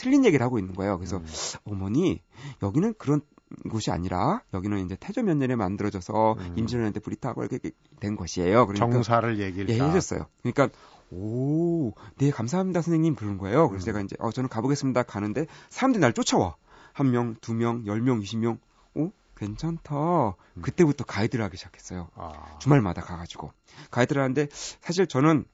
틀린 0.00 0.24
얘기를 0.24 0.42
하고 0.44 0.58
있는 0.58 0.74
거예요. 0.74 0.96
그래서 0.96 1.18
음, 1.18 1.26
어머니 1.64 2.22
여기는 2.62 2.94
그런 2.96 3.20
곳이 3.68 3.90
아니라 3.90 4.42
여기는 4.54 4.86
이제 4.86 4.96
태조 4.98 5.22
몇 5.22 5.36
년에 5.36 5.56
만들어져서 5.56 6.36
음. 6.38 6.54
임진왜란 6.56 6.94
때 6.94 7.00
불이 7.00 7.16
타고 7.16 7.44
이렇게 7.44 7.70
된 8.00 8.16
것이에요. 8.16 8.66
그러니까 8.66 8.90
정사를 8.90 9.38
얘기를 9.40 9.68
예, 9.68 9.76
다. 9.76 9.86
해줬어요. 9.86 10.26
그러니까 10.42 10.70
오, 11.10 11.92
네 12.16 12.30
감사합니다 12.30 12.80
선생님 12.80 13.14
그러는 13.14 13.36
거예요. 13.36 13.68
그래서 13.68 13.84
음. 13.84 13.86
제가 13.86 14.00
이제 14.00 14.16
어 14.20 14.30
저는 14.30 14.48
가보겠습니다 14.48 15.02
가는데 15.02 15.46
사람들이 15.68 16.00
날 16.00 16.14
쫓아와 16.14 16.56
한 16.94 17.10
명, 17.10 17.36
두 17.42 17.52
명, 17.52 17.84
열 17.86 18.00
명, 18.00 18.22
이십 18.22 18.38
명. 18.38 18.58
오, 18.94 19.10
괜찮다. 19.36 20.28
음. 20.28 20.62
그때부터 20.62 21.04
가이드를 21.04 21.44
하기 21.44 21.58
시작했어요. 21.58 22.08
아, 22.14 22.58
주말마다 22.58 23.02
가가지고 23.02 23.52
가이드를 23.90 24.22
하는데 24.22 24.48
사실 24.80 25.06
저는 25.06 25.44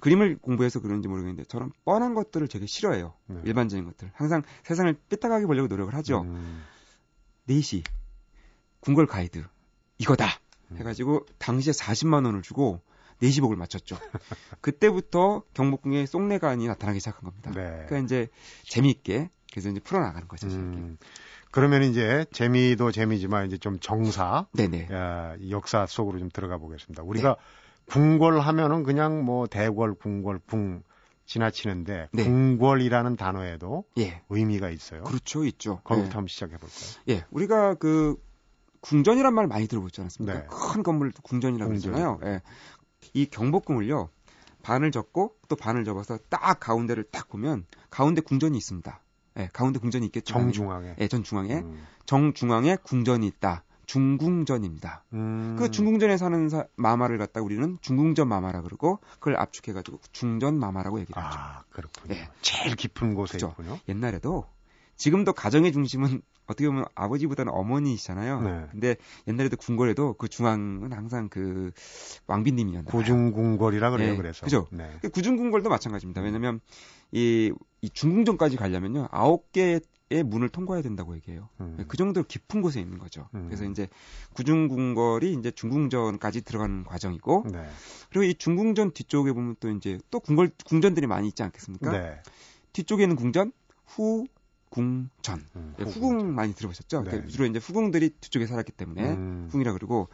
그림을 0.00 0.38
공부해서 0.38 0.80
그런지 0.80 1.08
모르겠는데 1.08 1.44
저는 1.44 1.72
뻔한 1.84 2.14
것들을 2.14 2.46
되게 2.48 2.66
싫어해요. 2.66 3.14
네. 3.26 3.40
일반적인 3.44 3.84
것들. 3.84 4.10
항상 4.14 4.42
세상을 4.64 4.94
삐딱하게 5.08 5.46
보려고 5.46 5.68
노력을 5.68 5.94
하죠. 5.94 6.22
음, 6.22 6.62
4시 7.48 7.84
궁궐 8.80 9.06
가이드 9.06 9.44
이거다 9.98 10.26
음. 10.70 10.76
해가지고 10.78 11.26
당시에 11.38 11.72
40만 11.72 12.24
원을 12.24 12.42
주고 12.42 12.82
4시복을 13.22 13.56
맞췄죠. 13.56 13.96
그때부터 14.60 15.42
경복궁에 15.54 16.06
쏙내관이 16.06 16.66
나타나기 16.66 17.00
시작한 17.00 17.24
겁니다. 17.24 17.50
네. 17.50 17.86
그러니까 17.86 17.98
이제 17.98 18.28
재미있게 18.64 19.30
그래서 19.52 19.68
이제 19.68 19.78
풀어나가는 19.80 20.26
거죠. 20.26 20.48
음, 20.48 20.98
그러면 21.52 21.84
이제 21.84 22.26
재미도 22.32 22.90
재미지만 22.90 23.46
이제 23.46 23.56
좀 23.56 23.78
정사, 23.78 24.46
네네. 24.52 24.88
야, 24.90 25.36
이 25.38 25.52
역사 25.52 25.86
속으로 25.86 26.18
좀 26.18 26.28
들어가 26.28 26.58
보겠습니다. 26.58 27.02
네. 27.02 27.08
우리가 27.08 27.36
궁궐 27.86 28.40
하면은 28.40 28.82
그냥 28.82 29.24
뭐 29.24 29.46
대궐, 29.46 29.94
궁궐, 29.94 30.40
궁 30.46 30.82
지나치는데 31.26 32.08
네. 32.12 32.24
궁궐이라는 32.24 33.16
단어에도 33.16 33.84
예. 33.98 34.22
의미가 34.28 34.70
있어요. 34.70 35.04
그렇죠, 35.04 35.44
있죠. 35.44 35.80
거기부터 35.84 36.10
예. 36.10 36.14
한번 36.14 36.28
시작해 36.28 36.56
볼까요? 36.56 36.90
예, 37.08 37.24
우리가 37.30 37.74
그 37.74 38.16
궁전이란 38.80 39.32
말 39.34 39.46
많이 39.46 39.66
들어보지 39.66 40.00
않았습니까? 40.00 40.40
네. 40.40 40.46
큰 40.50 40.82
건물 40.82 41.12
궁전이라고 41.22 41.70
궁전. 41.72 41.92
그러잖아요. 41.92 42.20
예. 42.24 42.42
이 43.14 43.26
경복궁을요. 43.26 44.10
반을 44.62 44.90
접고 44.90 45.36
또 45.48 45.56
반을 45.56 45.84
접어서 45.84 46.18
딱 46.30 46.58
가운데를 46.60 47.04
딱 47.04 47.28
보면 47.28 47.66
가운데 47.90 48.20
궁전이 48.20 48.56
있습니다. 48.56 49.00
예, 49.38 49.48
가운데 49.52 49.78
궁전이 49.78 50.06
있겠죠. 50.06 50.32
정중앙에. 50.32 50.96
예, 50.98 51.08
전 51.08 51.22
중앙에 51.22 51.56
음. 51.56 51.86
정중앙에 52.06 52.76
궁전이 52.82 53.26
있다. 53.26 53.64
중궁전입니다. 53.86 55.04
음. 55.12 55.56
그 55.58 55.70
중궁전에 55.70 56.16
사는 56.16 56.48
사- 56.48 56.66
마마를 56.76 57.18
갖다 57.18 57.40
우리는 57.40 57.78
중궁전 57.80 58.28
마마라 58.28 58.62
그러고 58.62 58.98
그걸 59.18 59.36
압축해가지고 59.36 60.00
중전 60.12 60.58
마마라고 60.58 61.00
얘기를 61.00 61.22
하죠. 61.22 61.38
아, 61.38 61.62
그렇군요. 61.70 62.14
예. 62.14 62.28
제일 62.40 62.76
깊은 62.76 63.14
곳에 63.14 63.32
그죠. 63.34 63.48
있군요. 63.52 63.78
옛날에도 63.88 64.46
지금도 64.96 65.32
가정의 65.32 65.72
중심은 65.72 66.22
어떻게 66.46 66.68
보면 66.68 66.84
아버지보다는 66.94 67.52
어머니시잖아요. 67.52 68.40
네. 68.42 68.66
근데 68.70 68.96
옛날에도 69.26 69.56
궁궐에도 69.56 70.12
그 70.14 70.28
중앙은 70.28 70.92
항상 70.92 71.28
그 71.30 71.72
왕비님이었나 72.26 72.90
봐요. 72.90 73.00
고중궁궐이라 73.00 73.90
그래요. 73.90 74.12
예, 74.12 74.16
그래서. 74.16 74.44
그죠. 74.44 74.66
네. 74.70 74.90
그 75.00 75.08
구중궁궐도 75.08 75.70
마찬가지입니다. 75.70 76.20
왜냐면 76.20 76.60
이, 77.12 77.52
이 77.80 77.90
중궁전까지 77.90 78.56
가려면요 78.56 79.08
아홉 79.10 79.50
개의 79.52 79.80
문을 80.10 80.48
통과해야 80.48 80.82
된다고 80.82 81.14
얘기해요. 81.16 81.48
음. 81.60 81.84
그 81.88 81.96
정도로 81.96 82.26
깊은 82.26 82.62
곳에 82.62 82.80
있는 82.80 82.98
거죠. 82.98 83.28
음. 83.34 83.46
그래서 83.46 83.64
이제 83.64 83.88
구중궁궐이 84.34 85.32
이제 85.32 85.50
중궁전까지 85.50 86.42
들어가는 86.42 86.84
과정이고 86.84 87.46
네. 87.50 87.66
그리고 88.10 88.24
이 88.24 88.34
중궁전 88.34 88.92
뒤쪽에 88.92 89.32
보면 89.32 89.56
또 89.60 89.70
이제 89.70 89.98
또 90.10 90.20
궁궐 90.20 90.50
궁전들이 90.64 91.06
많이 91.06 91.28
있지 91.28 91.42
않겠습니까? 91.42 91.90
네. 91.90 92.22
뒤쪽에 92.72 93.04
있는 93.04 93.16
궁전 93.16 93.52
후 93.86 94.26
궁전. 94.68 95.44
음, 95.56 95.74
예, 95.78 95.84
후궁 95.84 96.34
많이 96.34 96.52
들어보셨죠? 96.54 97.04
네. 97.04 97.10
그 97.10 97.28
주로 97.28 97.46
이제 97.46 97.58
후궁들이 97.58 98.10
뒤쪽에 98.20 98.46
살았기 98.46 98.72
때문에 98.72 99.12
음. 99.12 99.44
후궁이라 99.46 99.72
그러고 99.72 100.08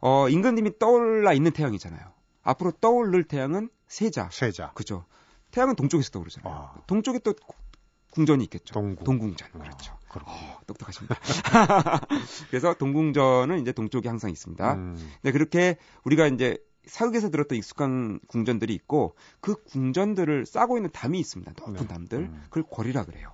어 0.00 0.28
임금님이 0.28 0.78
떠올라 0.78 1.32
있는 1.32 1.52
태양이잖아요. 1.52 2.12
앞으로 2.42 2.72
떠오를 2.72 3.24
태양은 3.24 3.68
세자. 3.86 4.30
세자. 4.32 4.72
그죠? 4.72 5.04
태양은 5.52 5.76
동쪽에서 5.76 6.10
떠오르잖아요. 6.10 6.52
아. 6.52 6.74
동쪽에 6.86 7.18
또 7.20 7.34
궁전이 8.12 8.44
있겠죠. 8.44 8.74
동궁. 8.74 9.04
동궁전. 9.04 9.48
아, 9.54 9.58
그렇죠. 9.58 9.98
그렇군요. 10.08 10.36
어, 10.36 10.60
똑똑하십니다. 10.66 11.16
그래서 12.50 12.74
동궁전은 12.74 13.58
이제 13.60 13.72
동쪽에 13.72 14.08
항상 14.08 14.30
있습니다. 14.30 14.74
음. 14.74 15.12
네, 15.22 15.32
그렇게 15.32 15.78
우리가 16.04 16.26
이제 16.28 16.58
사극에서 16.86 17.30
들었던 17.30 17.56
익숙한 17.56 18.20
궁전들이 18.28 18.74
있고 18.74 19.14
그 19.40 19.54
궁전들을 19.64 20.46
싸고 20.46 20.76
있는 20.76 20.90
담이 20.92 21.18
있습니다. 21.18 21.52
높은 21.56 21.74
네. 21.74 21.86
담들. 21.86 22.18
음. 22.18 22.42
그걸 22.50 22.64
궐이라 22.70 23.04
그래요. 23.04 23.32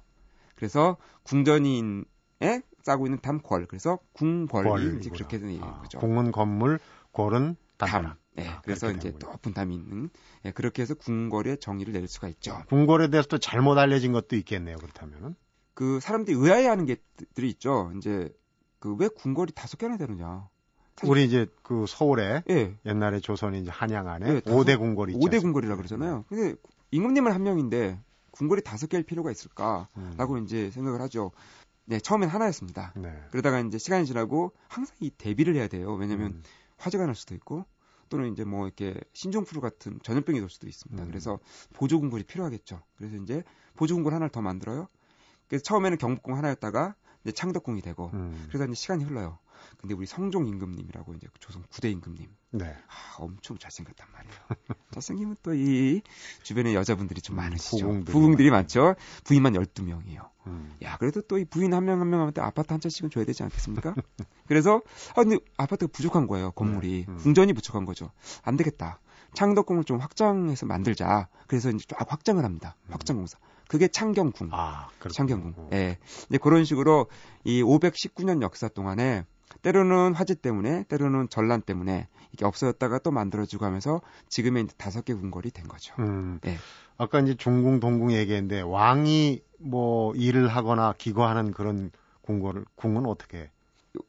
그래서 0.54 0.96
궁전인에 1.24 2.62
싸고 2.82 3.06
있는 3.06 3.20
담 3.20 3.40
궐. 3.40 3.66
그래서 3.66 3.98
궁궐이. 4.12 4.98
이제 4.98 5.10
그렇게 5.10 5.38
된 5.38 5.60
아, 5.62 5.80
거죠. 5.80 5.98
궁은 5.98 6.30
건물, 6.30 6.78
골은 7.12 7.56
담. 7.86 8.14
예, 8.38 8.46
아, 8.46 8.60
그래서 8.62 8.90
이제 8.90 9.10
되는군요. 9.10 9.32
높은 9.32 9.54
담이 9.54 9.74
있는 9.74 10.10
예, 10.44 10.50
그렇게 10.52 10.82
해서 10.82 10.94
궁궐의 10.94 11.58
정의를 11.60 11.92
내릴 11.92 12.08
수가 12.08 12.28
있죠. 12.28 12.62
궁궐에 12.68 13.08
대해서 13.08 13.28
또 13.28 13.38
잘못 13.38 13.78
알려진 13.78 14.12
것도 14.12 14.36
있겠네요. 14.36 14.76
그렇다면은 14.76 15.34
그 15.74 16.00
사람들이 16.00 16.36
의아해하는 16.36 16.84
게들이 16.86 17.48
있죠. 17.50 17.92
이제 17.96 18.32
그 18.78 18.94
왜 18.96 19.08
궁궐이 19.08 19.48
다섯 19.54 19.76
개나 19.76 19.96
되느냐. 19.96 20.48
우리 21.04 21.24
이제 21.24 21.46
그 21.62 21.84
서울에 21.88 22.42
예. 22.50 22.74
옛날에 22.84 23.20
조선이 23.20 23.60
이제 23.60 23.70
한양 23.70 24.08
안에 24.08 24.28
예, 24.36 24.40
5대 24.40 24.78
궁궐이 24.78 25.12
있죠. 25.14 25.20
5대 25.20 25.40
궁궐이라 25.40 25.76
그러잖아요. 25.76 26.24
근데 26.28 26.54
임금님은 26.90 27.32
한 27.32 27.42
명인데 27.44 28.00
궁궐이 28.32 28.62
다섯 28.62 28.88
개일 28.88 29.04
필요가 29.04 29.30
있을까라고 29.30 30.34
음. 30.34 30.44
이제 30.44 30.70
생각을 30.72 31.00
하죠. 31.02 31.30
네, 31.84 32.00
처음엔 32.00 32.28
하나였습니다. 32.28 32.92
네. 32.96 33.12
그러다가 33.30 33.60
이제 33.60 33.78
시간이 33.78 34.06
지나고 34.06 34.52
항상 34.68 34.94
이 35.00 35.10
대비를 35.10 35.54
해야 35.54 35.68
돼요. 35.68 35.94
왜냐면 35.94 36.26
음. 36.32 36.42
화재가 36.78 37.06
날 37.06 37.14
수도 37.14 37.34
있고 37.34 37.66
또는 38.08 38.32
이제 38.32 38.44
뭐 38.44 38.66
이렇게 38.66 38.98
신종플루 39.12 39.60
같은 39.60 40.00
전염병이 40.02 40.40
돌 40.40 40.48
수도 40.48 40.66
있습니다. 40.66 41.02
음. 41.02 41.08
그래서 41.08 41.38
보조궁궐이 41.74 42.24
필요하겠죠. 42.24 42.82
그래서 42.96 43.16
이제 43.16 43.42
보조궁궐 43.76 44.14
하나를 44.14 44.30
더 44.30 44.40
만들어요. 44.40 44.88
그래서 45.48 45.62
처음에는 45.62 45.98
경복궁 45.98 46.36
하나였다가 46.36 46.94
이제 47.24 47.32
창덕궁이 47.32 47.82
되고 47.82 48.10
음. 48.14 48.46
그러다 48.48 48.64
이제 48.66 48.74
시간이 48.74 49.04
흘러요. 49.04 49.38
근데 49.80 49.94
우리 49.94 50.06
성종 50.06 50.46
임금님이라고 50.46 51.14
이제 51.14 51.26
조선 51.40 51.62
9대 51.64 51.90
임금님. 51.92 52.28
네. 52.52 52.64
아, 52.66 53.16
엄청 53.18 53.58
잘생겼단 53.58 54.06
말이에요. 54.12 54.34
잘생기면 54.92 55.36
또 55.42 55.52
이 55.54 56.00
주변에 56.42 56.74
여자분들이 56.74 57.20
좀 57.20 57.34
음, 57.34 57.38
많으시죠. 57.38 57.78
부궁들이, 57.86 58.12
부궁들이 58.12 58.50
많죠. 58.50 58.94
부인만 59.24 59.52
12명이에요. 59.54 60.28
음. 60.46 60.74
야, 60.82 60.96
그래도 60.96 61.20
또 61.22 61.38
이 61.38 61.44
부인 61.44 61.74
한 61.74 61.84
명 61.84 62.00
한 62.00 62.08
명한테 62.10 62.40
아파트 62.40 62.72
한 62.72 62.80
채씩은 62.80 63.10
줘야 63.10 63.24
되지 63.24 63.42
않겠습니까? 63.42 63.94
그래서 64.48 64.80
아 65.14 65.22
근데 65.22 65.36
아파트가 65.56 65.90
부족한 65.92 66.26
거예요. 66.26 66.52
건물이. 66.52 67.04
네. 67.06 67.12
음. 67.12 67.16
궁전이 67.18 67.52
부족한 67.52 67.84
거죠. 67.84 68.10
안 68.42 68.56
되겠다. 68.56 69.00
창덕궁을 69.34 69.84
좀 69.84 69.98
확장해서 69.98 70.64
만들자. 70.66 71.28
그래서 71.48 71.70
이제 71.70 71.84
쫙 71.88 72.10
확장을 72.10 72.42
합니다. 72.42 72.76
음. 72.86 72.92
확장공사. 72.92 73.38
그게 73.68 73.86
창경궁. 73.88 74.48
아, 74.52 74.88
창경궁. 75.12 75.68
예. 75.72 75.76
네. 75.76 75.98
이제 76.30 76.38
그런 76.38 76.64
식으로 76.64 77.08
이 77.44 77.62
519년 77.62 78.40
역사 78.40 78.66
동안에 78.68 79.24
때로는 79.62 80.14
화재 80.14 80.34
때문에, 80.34 80.84
때로는 80.84 81.28
전란 81.28 81.62
때문에 81.62 82.08
이게 82.32 82.44
없어졌다가 82.44 82.98
또 83.00 83.10
만들어지고 83.10 83.64
하면서 83.64 84.00
지금의 84.28 84.64
이제 84.64 84.74
다섯 84.76 85.04
개 85.04 85.14
궁궐이 85.14 85.50
된 85.52 85.66
거죠. 85.66 85.94
음. 85.98 86.38
네. 86.42 86.56
아까 86.96 87.20
이제 87.20 87.34
중궁, 87.34 87.80
동궁 87.80 88.12
얘기했는데 88.12 88.60
왕이 88.60 89.42
뭐 89.58 90.14
일을 90.14 90.48
하거나 90.48 90.94
기거하는 90.96 91.52
그런 91.52 91.90
궁궐을 92.22 92.64
궁은 92.76 93.06
어떻게? 93.06 93.50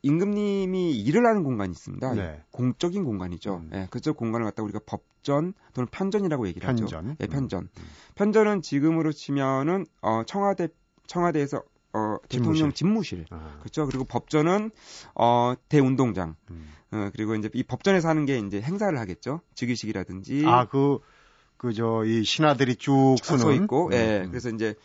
임금님이 0.01 0.99
일을 1.01 1.25
하는 1.25 1.43
공간이 1.43 1.71
있습니다. 1.71 2.13
네. 2.13 2.43
공적인 2.51 3.03
공간이죠. 3.05 3.55
음. 3.55 3.69
네, 3.71 3.87
그쪽 3.89 4.17
공간을 4.17 4.45
갖다 4.45 4.61
우리가 4.63 4.79
법전 4.85 5.53
또는 5.73 5.87
편전이라고 5.89 6.47
얘기를 6.47 6.65
편전. 6.67 6.85
하죠. 6.85 7.15
네, 7.17 7.27
편전. 7.27 7.63
음. 7.63 7.83
편전은 8.15 8.61
지금으로 8.61 9.11
치면은 9.11 9.85
어, 10.01 10.23
청와대 10.25 10.67
청와대에서 11.07 11.63
어, 11.93 12.17
대통령 12.27 12.71
집무실. 12.71 13.25
아. 13.31 13.57
그렇죠. 13.59 13.85
그리고 13.85 14.03
법전은 14.05 14.71
어, 15.15 15.53
대운동장. 15.69 16.35
음. 16.51 16.71
어, 16.91 17.09
그리고 17.13 17.35
이제 17.35 17.49
이 17.53 17.63
법전에서 17.63 18.07
하는 18.07 18.25
게 18.25 18.39
이제 18.39 18.61
행사를 18.61 18.97
하겠죠. 18.97 19.41
즉위식이라든지. 19.55 20.43
아, 20.45 20.65
그, 20.65 20.99
그, 21.57 21.73
저, 21.73 22.03
이 22.05 22.23
신하들이 22.23 22.75
쭉 22.77 23.15
서서 23.21 23.53
있고, 23.53 23.89
예. 23.93 23.97
네. 23.97 24.21
음. 24.21 24.29
그래서 24.29 24.49
이제 24.49 24.75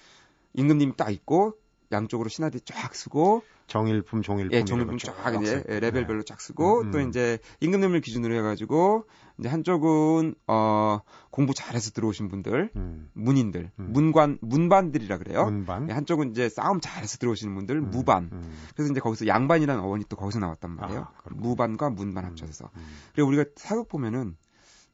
임금님이 0.55 0.97
딱 0.97 1.11
있고, 1.11 1.55
양쪽으로 1.93 2.29
신하들이 2.29 2.63
쫙 2.65 2.95
쓰고, 2.95 3.43
정일품, 3.67 4.23
종일품. 4.23 4.53
예, 4.53 4.65
정일품 4.65 4.99
쫙 4.99 5.15
이제 5.41 5.65
예, 5.69 5.81
레벨별로 5.81 6.23
쫙 6.23 6.41
쓰고, 6.41 6.83
음, 6.83 6.87
음. 6.87 6.91
또 6.91 7.01
이제 7.01 7.39
임금님을 7.61 8.01
기준으로 8.01 8.35
해가지고, 8.37 9.07
이제 9.39 9.49
한쪽은 9.49 10.35
어 10.47 11.01
공부 11.31 11.55
잘해서 11.55 11.91
들어오신 11.91 12.29
분들, 12.29 12.71
음. 12.77 13.11
문인들, 13.15 13.73
음. 13.79 13.93
문관 13.93 14.39
문반들이라 14.43 15.19
그래요. 15.19 15.45
문반. 15.45 15.87
네, 15.87 15.93
한쪽은 15.93 16.31
이제 16.31 16.49
싸움 16.49 16.81
잘해서 16.81 17.19
들어오시는 17.19 17.55
분들, 17.55 17.77
음. 17.77 17.91
무반. 17.91 18.29
음. 18.33 18.55
그래서 18.75 18.93
이제 18.93 19.01
거기서 19.01 19.27
양반이라는 19.27 19.83
어원이 19.83 20.05
또 20.09 20.17
거기서 20.17 20.39
나왔단 20.39 20.71
말이에요. 20.71 21.01
아, 21.01 21.13
무반과 21.31 21.91
문반 21.91 22.25
음. 22.25 22.31
합쳐서. 22.31 22.71
음. 22.77 22.87
그리고 23.15 23.29
우리가 23.29 23.45
사극 23.57 23.89
보면은 23.89 24.37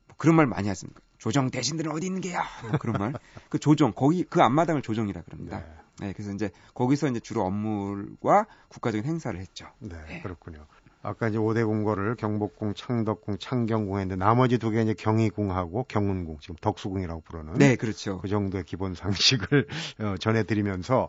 뭐 0.06 0.16
그런 0.16 0.36
말 0.36 0.46
많이 0.46 0.68
하십니까? 0.68 1.00
조정 1.18 1.50
대신들은 1.50 1.92
어디 1.92 2.06
있는 2.06 2.22
게야? 2.22 2.42
뭐 2.62 2.78
그런 2.78 2.96
말. 2.98 3.12
그 3.50 3.58
조정 3.58 3.92
거기 3.92 4.24
그 4.24 4.40
앞마당을 4.40 4.80
조정이라 4.80 5.22
그럽니다. 5.22 5.58
네. 5.58 5.79
네. 6.00 6.12
그래서 6.12 6.32
이제 6.32 6.50
거기서 6.74 7.08
이제 7.08 7.20
주로 7.20 7.42
업무와 7.44 8.46
국가적인 8.68 9.04
행사를 9.04 9.38
했죠. 9.38 9.66
네, 9.78 9.96
네. 10.08 10.20
그렇군요. 10.22 10.66
아까 11.02 11.28
이제 11.28 11.38
5대 11.38 11.64
궁궐을 11.64 12.16
경복궁, 12.16 12.74
창덕궁, 12.74 13.38
창경궁 13.38 13.98
했는데 14.00 14.16
나머지 14.16 14.58
두 14.58 14.70
개 14.70 14.82
이제 14.82 14.92
경희궁하고 14.94 15.84
경운궁, 15.84 16.38
지금 16.40 16.56
덕수궁이라고 16.60 17.22
부르는. 17.22 17.54
네, 17.54 17.76
그렇죠. 17.76 18.18
그 18.20 18.28
정도의 18.28 18.64
기본 18.64 18.94
상식을 18.94 19.66
어, 20.00 20.14
전해드리면서 20.18 21.08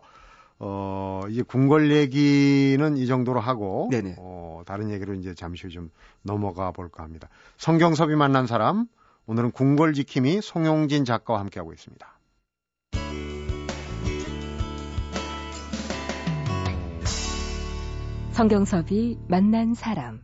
어, 0.58 1.22
이제 1.28 1.42
궁궐 1.42 1.90
얘기는 1.90 2.96
이 2.96 3.06
정도로 3.06 3.40
하고, 3.40 3.88
네네. 3.90 4.14
어, 4.18 4.62
다른 4.64 4.90
얘기로 4.90 5.14
이제 5.14 5.34
잠시 5.34 5.66
후좀 5.66 5.90
넘어가 6.22 6.70
볼까 6.70 7.02
합니다. 7.02 7.28
성경섭이 7.58 8.14
만난 8.14 8.46
사람, 8.46 8.86
오늘은 9.26 9.50
궁궐 9.50 9.92
지킴이 9.92 10.40
송용진 10.40 11.04
작가와 11.04 11.40
함께하고 11.40 11.72
있습니다. 11.72 12.06
성경섭이 18.32 19.18
만난 19.28 19.74
사람. 19.74 20.22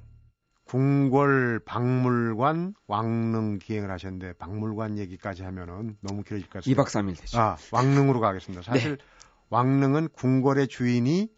궁궐 0.64 1.60
박물관 1.66 2.74
왕릉 2.86 3.58
기행을 3.58 3.90
하셨는데 3.90 4.32
박물관 4.34 4.96
얘기까지 4.96 5.42
하면은 5.42 5.98
너무 6.00 6.22
길어질 6.22 6.48
것 6.48 6.54
같습니다. 6.64 6.82
2박 6.82 6.86
3일 6.86 7.20
되죠. 7.20 7.38
아, 7.38 7.56
왕릉으로 7.70 8.20
가겠습니다. 8.20 8.62
사실 8.62 8.96
네. 8.96 9.04
왕릉은 9.50 10.08
궁궐의 10.14 10.68
주인이 10.68 11.30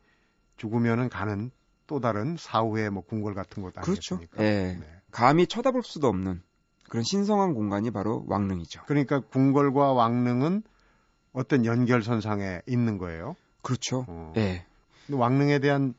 죽으면은 0.56 1.08
가는 1.08 1.50
또 1.88 1.98
다른 1.98 2.36
사후의 2.38 2.90
뭐 2.90 3.02
궁궐 3.02 3.34
같은 3.34 3.64
곳 3.64 3.74
그렇죠. 3.74 4.14
아니겠습니까? 4.14 4.36
네. 4.40 4.78
네. 4.78 4.86
감히 5.10 5.48
쳐다볼 5.48 5.82
수도 5.82 6.06
없는 6.06 6.40
그런 6.88 7.02
신성한 7.02 7.54
공간이 7.54 7.90
바로 7.90 8.24
왕릉이죠. 8.28 8.82
그러니까 8.86 9.18
궁궐과 9.18 9.92
왕릉은 9.92 10.62
어떤 11.32 11.64
연결선상에 11.64 12.62
있는 12.66 12.96
거예요. 12.96 13.34
그렇죠. 13.62 14.04
어. 14.08 14.32
네. 14.36 14.64
왕릉에 15.10 15.58
대한 15.58 15.94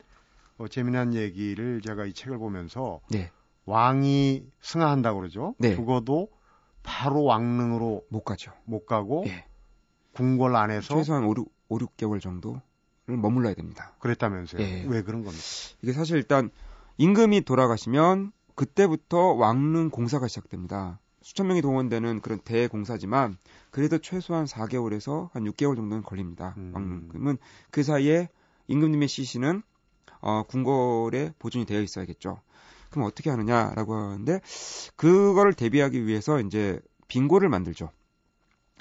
어, 0.58 0.68
재미난 0.68 1.14
얘기를 1.14 1.80
제가 1.80 2.04
이 2.06 2.12
책을 2.12 2.38
보면서 2.38 3.00
네. 3.10 3.30
왕이 3.66 4.44
승하한다고 4.60 5.20
그러죠. 5.20 5.54
네. 5.58 5.74
죽어도 5.74 6.28
바로 6.82 7.24
왕릉으로 7.24 8.04
못 8.08 8.24
가죠. 8.24 8.52
못 8.64 8.86
가고 8.86 9.24
네. 9.26 9.46
궁궐 10.12 10.54
안에서 10.56 10.96
최소한 10.96 11.24
5, 11.24 11.34
6, 11.36 11.52
5, 11.68 11.78
6개월 11.78 12.20
정도를 12.20 12.60
머물러야 13.06 13.54
됩니다. 13.54 13.94
그랬다면서요. 14.00 14.60
네. 14.60 14.84
왜 14.88 15.02
그런 15.02 15.22
겁니까? 15.22 15.44
이게 15.82 15.92
사실 15.92 16.16
일단 16.16 16.50
임금이 16.98 17.42
돌아가시면 17.42 18.32
그때부터 18.54 19.32
왕릉 19.32 19.90
공사가 19.90 20.28
시작됩니다. 20.28 20.98
수천 21.22 21.46
명이 21.46 21.62
동원되는 21.62 22.20
그런 22.20 22.40
대공사지만 22.40 23.38
그래도 23.70 23.98
최소한 23.98 24.44
4개월에서 24.44 25.30
한 25.32 25.44
6개월 25.44 25.76
정도는 25.76 26.02
걸립니다. 26.02 26.54
음. 26.58 26.72
왕릉. 26.74 27.08
그러면 27.08 27.38
그 27.70 27.82
사이에 27.82 28.28
임금님의 28.66 29.08
시신은 29.08 29.62
어, 30.22 30.44
궁궐에 30.44 31.34
보존이 31.38 31.66
되어 31.66 31.80
있어야겠죠. 31.80 32.40
그럼 32.90 33.06
어떻게 33.06 33.30
하느냐라고 33.30 33.94
하는데 33.94 34.40
그거를 34.96 35.52
대비하기 35.54 36.06
위해서 36.06 36.40
이제 36.40 36.80
빙고를 37.08 37.48
만들죠. 37.48 37.90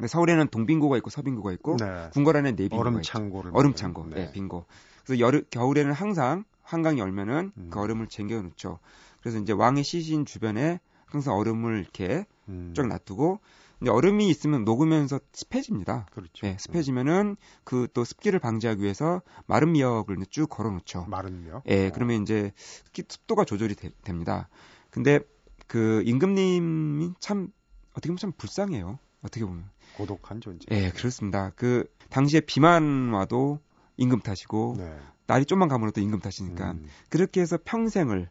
서울에는 0.08 0.48
동빙고가 0.48 0.98
있고 0.98 1.10
서빙고가 1.10 1.52
있고 1.54 1.78
네. 1.78 2.10
궁궐 2.14 2.38
안에 2.38 2.56
네 2.56 2.70
빙고가 2.70 2.90
얼음 2.90 3.02
창고를 3.02 3.52
얼음 3.54 3.76
창고, 3.76 4.06
네. 4.08 4.16
네, 4.16 4.32
빙고. 4.32 4.66
그래서 5.06 5.20
여름 5.20 5.44
겨울에는 5.50 5.92
항상 5.92 6.46
한강이 6.64 7.00
열면은 7.00 7.52
음. 7.58 7.70
그 7.70 7.80
얼음을 7.80 8.08
쟁겨 8.08 8.42
놓죠. 8.42 8.80
그래서 9.20 9.38
이제 9.40 9.54
왕의 9.54 9.84
시신 9.84 10.26
주변에 10.26 10.80
항상 11.06 11.36
얼음을 11.36 11.80
이렇게 11.80 12.26
음. 12.48 12.74
쫙 12.76 12.88
놔두고 12.88 13.40
근데 13.82 13.90
얼음이 13.90 14.30
있으면 14.30 14.64
녹으면서 14.64 15.20
습해집니다. 15.34 16.06
그렇죠. 16.12 16.46
네, 16.46 16.56
습해지면은 16.60 17.36
그 17.64 17.88
또 17.96 18.04
습기를 18.04 18.38
방지하기 18.40 18.84
위해서 18.84 19.24
마른 19.48 19.72
미역을 19.72 20.18
쭉 20.30 20.48
걸어 20.48 20.70
놓죠. 20.70 21.06
마른 21.10 21.42
미역? 21.42 21.64
예, 21.66 21.86
네, 21.86 21.92
그러면 21.92 22.22
이제 22.22 22.52
습도가 22.94 23.44
조절이 23.44 23.74
되, 23.74 23.90
됩니다. 24.04 24.50
근데 24.92 25.20
그 25.66 26.04
임금님이 26.06 27.14
참 27.20 27.52
어떻게 27.94 28.10
보면 28.10 28.18
참 28.18 28.32
불쌍해요. 28.38 29.00
어떻게 29.24 29.44
보면. 29.46 29.68
고독한 29.98 30.42
존재. 30.42 30.68
예, 30.70 30.82
네, 30.82 30.92
그렇습니다. 30.92 31.52
그 31.56 31.86
당시에 32.12 32.42
비만 32.42 33.10
와도 33.14 33.60
임금 33.98 34.20
탓이고 34.20 34.76
네. 34.78 34.96
날이 35.26 35.46
좀만 35.46 35.70
가면 35.70 35.92
또 35.92 36.02
임금 36.02 36.20
탓이니까 36.20 36.74
음. 36.74 36.86
그렇게 37.10 37.42
해서 37.42 37.58
평생을 37.66 38.30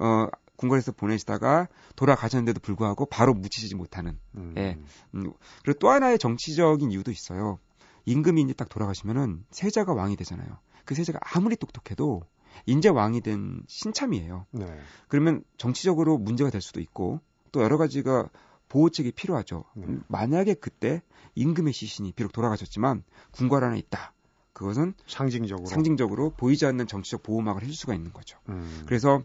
어 0.00 0.26
궁궐에서 0.56 0.92
보내시다가 0.92 1.68
돌아가셨는데도 1.96 2.60
불구하고 2.60 3.06
바로 3.06 3.34
묻히지 3.34 3.74
못하는. 3.74 4.18
음. 4.36 4.54
예. 4.56 4.78
음, 5.14 5.32
그리고 5.64 5.78
또 5.78 5.90
하나의 5.90 6.18
정치적인 6.18 6.90
이유도 6.90 7.10
있어요. 7.10 7.58
임금이 8.04 8.42
이제 8.42 8.52
딱 8.52 8.68
돌아가시면은 8.68 9.44
세자가 9.50 9.92
왕이 9.92 10.16
되잖아요. 10.16 10.58
그 10.84 10.94
세자가 10.94 11.20
아무리 11.22 11.56
똑똑해도 11.56 12.22
인제 12.66 12.88
왕이 12.88 13.20
된 13.22 13.62
신참이에요. 13.66 14.46
네. 14.50 14.66
그러면 15.08 15.42
정치적으로 15.56 16.18
문제가 16.18 16.50
될 16.50 16.60
수도 16.60 16.80
있고 16.80 17.20
또 17.50 17.62
여러 17.62 17.78
가지가 17.78 18.28
보호책이 18.68 19.12
필요하죠. 19.12 19.64
네. 19.74 19.86
만약에 20.08 20.54
그때 20.54 21.02
임금의 21.34 21.72
시신이 21.72 22.12
비록 22.12 22.32
돌아가셨지만 22.32 23.04
궁궐 23.32 23.64
안에 23.64 23.78
있다. 23.78 24.14
그것은 24.52 24.94
상징적으로. 25.06 25.66
상징적으로 25.66 26.30
보이지 26.30 26.66
않는 26.66 26.86
정치적 26.86 27.22
보호막을 27.22 27.62
해줄 27.62 27.74
수가 27.74 27.94
있는 27.94 28.12
거죠. 28.12 28.38
음. 28.48 28.82
그래서 28.86 29.22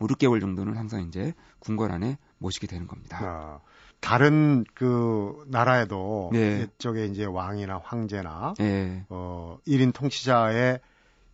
5, 0.00 0.06
6개월 0.06 0.40
정도는 0.40 0.76
항상 0.76 1.02
이제 1.02 1.34
궁궐 1.58 1.90
안에 1.92 2.18
모시게 2.38 2.66
되는 2.66 2.86
겁니다. 2.86 3.18
아, 3.20 3.60
다른 4.00 4.64
그 4.74 5.44
나라에도 5.48 6.30
네. 6.32 6.60
옛적에 6.60 7.06
이제 7.06 7.24
왕이나 7.24 7.80
황제나 7.82 8.54
예. 8.60 9.04
어 9.08 9.58
1인 9.66 9.92
통치자의 9.92 10.80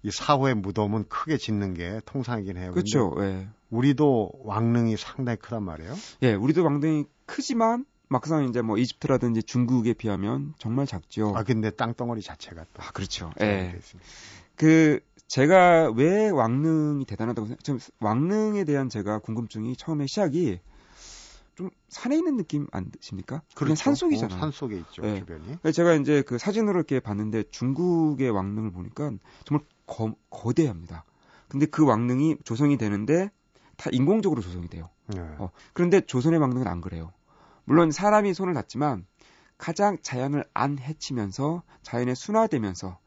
이 0.04 0.10
사후의 0.10 0.54
무덤은 0.56 1.08
크게 1.08 1.36
짓는 1.36 1.74
게 1.74 2.00
통상이긴 2.06 2.56
해요. 2.56 2.72
그렇죠. 2.72 3.14
예. 3.18 3.48
우리도 3.70 4.32
왕릉이 4.44 4.96
상당히 4.96 5.38
크단 5.38 5.62
말이에요. 5.62 5.94
예, 6.22 6.34
우리도 6.34 6.64
왕릉이 6.64 7.04
크지만 7.26 7.84
막상 8.08 8.44
이제 8.44 8.60
뭐 8.60 8.76
이집트라든지 8.76 9.42
중국에 9.42 9.94
비하면 9.94 10.54
정말 10.58 10.86
작죠. 10.86 11.32
아 11.34 11.42
근데 11.44 11.70
땅덩어리 11.70 12.20
자체가 12.20 12.66
또 12.74 12.82
아, 12.82 12.90
그렇죠. 12.92 13.32
잘 13.38 13.48
예. 13.48 13.78
그 14.56 15.00
제가 15.32 15.90
왜 15.96 16.28
왕릉이 16.28 17.06
대단하다고 17.06 17.46
생각, 17.46 17.64
좀 17.64 17.78
왕릉에 18.00 18.64
대한 18.64 18.90
제가 18.90 19.20
궁금증이 19.20 19.76
처음에 19.76 20.06
시작이 20.06 20.60
좀 21.54 21.70
산에 21.88 22.18
있는 22.18 22.36
느낌 22.36 22.66
안 22.70 22.90
드십니까? 22.90 23.40
그냥 23.54 23.74
산 23.74 23.94
속이잖아요. 23.94 24.36
어, 24.36 24.40
산 24.40 24.50
속에 24.50 24.76
있죠 24.76 25.00
네. 25.00 25.20
주변이. 25.20 25.56
그래서 25.62 25.72
제가 25.72 25.94
이제 25.94 26.20
그 26.20 26.36
사진으로 26.36 26.76
이렇게 26.76 27.00
봤는데 27.00 27.44
중국의 27.50 28.28
왕릉을 28.28 28.72
보니까 28.72 29.10
정말 29.46 29.64
거, 29.86 30.14
거대합니다. 30.28 31.06
근데 31.48 31.64
그 31.64 31.86
왕릉이 31.86 32.36
조성이 32.44 32.76
되는데 32.76 33.30
다 33.78 33.88
인공적으로 33.90 34.42
조성이 34.42 34.68
돼요. 34.68 34.90
네. 35.06 35.20
어, 35.38 35.48
그런데 35.72 36.02
조선의 36.02 36.40
왕릉은 36.40 36.66
안 36.66 36.82
그래요. 36.82 37.10
물론 37.64 37.90
사람이 37.90 38.34
손을 38.34 38.52
닿지만 38.52 39.06
가장 39.56 39.96
자연을 40.02 40.44
안 40.52 40.78
해치면서 40.78 41.62
자연에 41.80 42.14
순화되면서 42.14 42.98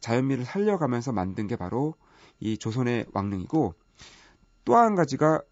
자연미를 0.00 0.44
살려가면서 0.44 1.12
만든 1.12 1.46
게 1.46 1.56
바로 1.56 1.94
이 2.40 2.58
조선의 2.58 3.06
왕릉이고 3.12 3.74
또 4.64 4.76
한 4.76 4.94
가지가 4.94 5.42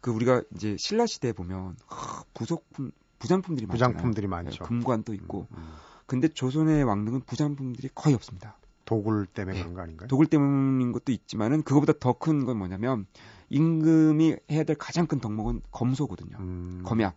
그 0.00 0.10
우리가 0.10 0.42
이제 0.54 0.76
신라 0.78 1.06
시대에 1.06 1.32
보면 1.32 1.76
하, 1.86 2.24
부속품 2.34 2.90
부장품들이 3.18 3.66
많잖아요. 3.66 3.92
부장품들이 3.92 4.24
예, 4.24 4.28
많죠. 4.28 4.64
금관도 4.64 5.14
있고 5.14 5.46
음, 5.52 5.56
음. 5.58 5.72
근데 6.06 6.26
조선의 6.28 6.84
왕릉은 6.84 7.20
부장품들이 7.22 7.90
거의 7.94 8.14
없습니다. 8.14 8.56
도굴 8.86 9.26
때문에 9.26 9.56
네. 9.56 9.62
그런 9.62 9.74
거 9.74 9.82
아닌가요? 9.82 10.08
도굴 10.08 10.26
때문인 10.26 10.90
것도 10.92 11.12
있지만은 11.12 11.62
그거보다 11.62 11.92
더 12.00 12.14
큰 12.14 12.44
건 12.44 12.56
뭐냐면 12.58 13.06
임금이 13.50 14.36
해야 14.50 14.64
될 14.64 14.76
가장 14.76 15.06
큰 15.06 15.20
덕목은 15.20 15.62
검소거든요. 15.70 16.36
음, 16.40 16.82
검약. 16.84 17.16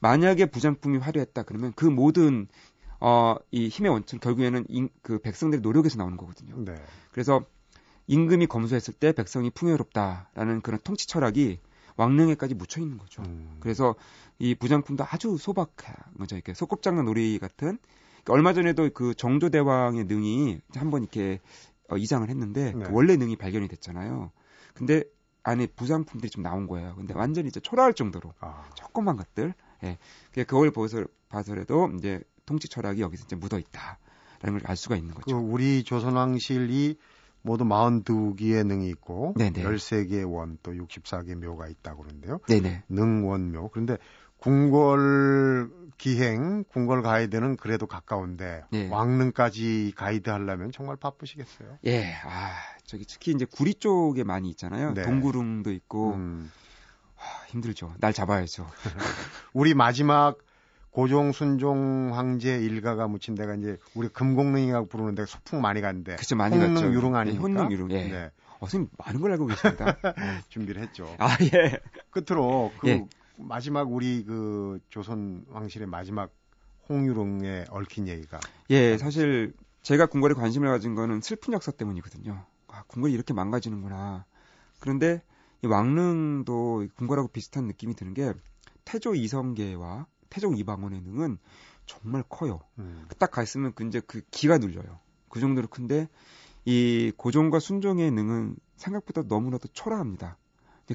만약에 0.00 0.46
부장품이 0.46 0.98
화려했다 0.98 1.42
그러면 1.44 1.72
그 1.76 1.86
모든 1.86 2.48
어, 3.00 3.36
이 3.50 3.68
힘의 3.68 3.90
원천 3.90 4.20
결국에는 4.20 4.64
인, 4.68 4.88
그 5.02 5.18
백성들의 5.18 5.62
노력에서 5.62 5.98
나오는 5.98 6.16
거거든요. 6.16 6.56
네. 6.64 6.74
그래서 7.12 7.44
임금이 8.06 8.46
검소했을 8.46 8.94
때 8.94 9.12
백성이 9.12 9.50
풍요롭다라는 9.50 10.60
그런 10.60 10.80
통치 10.82 11.06
철학이 11.06 11.60
왕릉에까지 11.96 12.54
묻혀 12.54 12.80
있는 12.80 12.98
거죠. 12.98 13.22
음, 13.22 13.56
그래서 13.60 13.94
이 14.38 14.54
부장품도 14.54 15.04
아주 15.08 15.36
소박한 15.38 15.94
거죠. 16.18 16.34
이렇게 16.36 16.54
소꿉장난 16.54 17.04
놀이 17.04 17.38
같은. 17.38 17.78
그러니까 18.24 18.32
얼마 18.32 18.52
전에도 18.52 18.90
그 18.92 19.14
정조 19.14 19.50
대왕의 19.50 20.04
능이 20.04 20.60
한번 20.74 21.02
이렇게 21.02 21.40
어, 21.88 21.96
이장을 21.96 22.28
했는데 22.28 22.72
네. 22.72 22.84
그 22.84 22.92
원래 22.92 23.16
능이 23.16 23.36
발견이 23.36 23.68
됐잖아요. 23.68 24.32
근데 24.74 25.04
안에 25.44 25.66
부장품들이 25.68 26.30
좀 26.30 26.42
나온 26.42 26.66
거예요. 26.66 26.94
근데 26.96 27.14
완전히 27.14 27.48
이제 27.48 27.60
초라할 27.60 27.94
정도로 27.94 28.32
아, 28.40 28.64
조그만 28.74 29.16
것들. 29.16 29.54
예. 29.84 29.98
그걸 30.32 30.70
봐서, 30.70 31.04
봐서라도 31.28 31.90
이제 31.98 32.22
통치 32.46 32.68
철학이 32.68 33.00
여기서 33.02 33.24
이제 33.24 33.36
묻어 33.36 33.58
있다라는 33.58 34.60
걸 34.60 34.60
알 34.66 34.76
수가 34.76 34.96
있는 34.96 35.14
그 35.14 35.20
거죠. 35.22 35.38
우리 35.38 35.82
조선 35.84 36.14
왕실이 36.14 36.98
모두 37.42 37.64
42기의 37.64 38.66
능이 38.66 38.88
있고 38.90 39.34
네네. 39.36 39.62
13개의 39.62 40.30
원 40.32 40.58
또 40.62 40.72
64개의 40.72 41.34
묘가 41.44 41.68
있다고 41.68 42.02
그러는데요. 42.04 42.40
네네. 42.48 42.84
능원묘. 42.88 43.68
그런데 43.72 43.98
궁궐 44.38 45.70
기행, 45.98 46.64
궁궐 46.64 47.02
가이드는 47.02 47.56
그래도 47.56 47.86
가까운데 47.86 48.64
네. 48.70 48.88
왕릉까지 48.88 49.92
가이드 49.96 50.28
하려면 50.30 50.72
정말 50.72 50.96
바쁘시겠어요. 50.96 51.78
예. 51.86 52.14
아, 52.24 52.52
저기 52.84 53.04
특히 53.06 53.32
이제 53.32 53.44
구리 53.44 53.74
쪽에 53.74 54.24
많이 54.24 54.48
있잖아요. 54.50 54.92
네. 54.94 55.02
동구릉도 55.02 55.70
있고 55.72 56.14
음, 56.14 56.50
하, 57.14 57.46
힘들죠. 57.46 57.94
날 58.00 58.12
잡아야죠. 58.12 58.66
우리 59.54 59.72
마지막 59.74 60.38
고종 60.94 61.32
순종 61.32 62.12
황제 62.14 62.56
일가가 62.56 63.08
묻힌 63.08 63.34
데가 63.34 63.56
이제 63.56 63.78
우리 63.96 64.06
금곡릉이라고 64.08 64.86
부르는 64.86 65.16
데 65.16 65.26
소풍 65.26 65.60
많이 65.60 65.80
간대. 65.80 66.14
그쵸 66.14 66.36
많이 66.36 66.56
갔죠. 66.56 66.92
유릉 66.92 67.12
네, 67.14 67.18
아닙니까? 67.18 67.42
혼릉 67.42 67.72
유릉. 67.72 67.90
예. 67.90 68.04
네, 68.04 68.30
어, 68.60 68.66
선생님 68.66 68.90
많은 68.98 69.20
걸 69.20 69.32
알고 69.32 69.46
계십니다. 69.46 69.96
준비를 70.50 70.82
했죠. 70.82 71.12
아 71.18 71.36
예. 71.52 71.80
끝으로 72.10 72.72
그 72.78 72.88
예. 72.88 73.04
마지막 73.36 73.90
우리 73.90 74.24
그 74.24 74.78
조선 74.88 75.44
왕실의 75.48 75.88
마지막 75.88 76.30
홍유릉에 76.88 77.64
얽힌 77.70 78.06
얘기가 78.06 78.38
예, 78.70 78.96
사실 78.96 79.52
제가 79.82 80.06
궁궐에 80.06 80.34
관심을 80.34 80.68
가진 80.68 80.94
거는 80.94 81.22
슬픈 81.22 81.54
역사 81.54 81.72
때문이거든요. 81.72 82.46
아, 82.68 82.84
궁궐이 82.86 83.12
이렇게 83.12 83.34
망가지는구나. 83.34 84.26
그런데 84.78 85.22
이 85.64 85.66
왕릉도 85.66 86.86
궁궐하고 86.94 87.26
비슷한 87.28 87.66
느낌이 87.66 87.96
드는 87.96 88.14
게 88.14 88.32
태조 88.84 89.16
이성계와 89.16 90.06
태종 90.34 90.56
이방원의 90.56 91.00
능은 91.02 91.38
정말 91.86 92.24
커요. 92.28 92.60
음, 92.80 93.06
딱가 93.20 93.44
있으면 93.44 93.72
그 93.72 93.86
이제 93.86 94.00
그 94.04 94.20
기가 94.32 94.58
눌려요. 94.58 94.98
그 95.28 95.38
정도로 95.38 95.68
큰데 95.68 96.08
이 96.64 97.12
고종과 97.16 97.60
순종의 97.60 98.10
능은 98.10 98.56
생각보다 98.74 99.22
너무나도 99.22 99.68
초라합니다. 99.68 100.36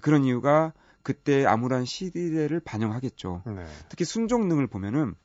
그런 0.02 0.26
이유가 0.26 0.74
그때 1.04 1.46
암울한 1.46 1.86
시대를 1.86 2.60
반영하겠죠. 2.60 3.44
네. 3.46 3.66
특히 3.88 4.04
순종능을 4.04 4.68
보면은 4.68 5.16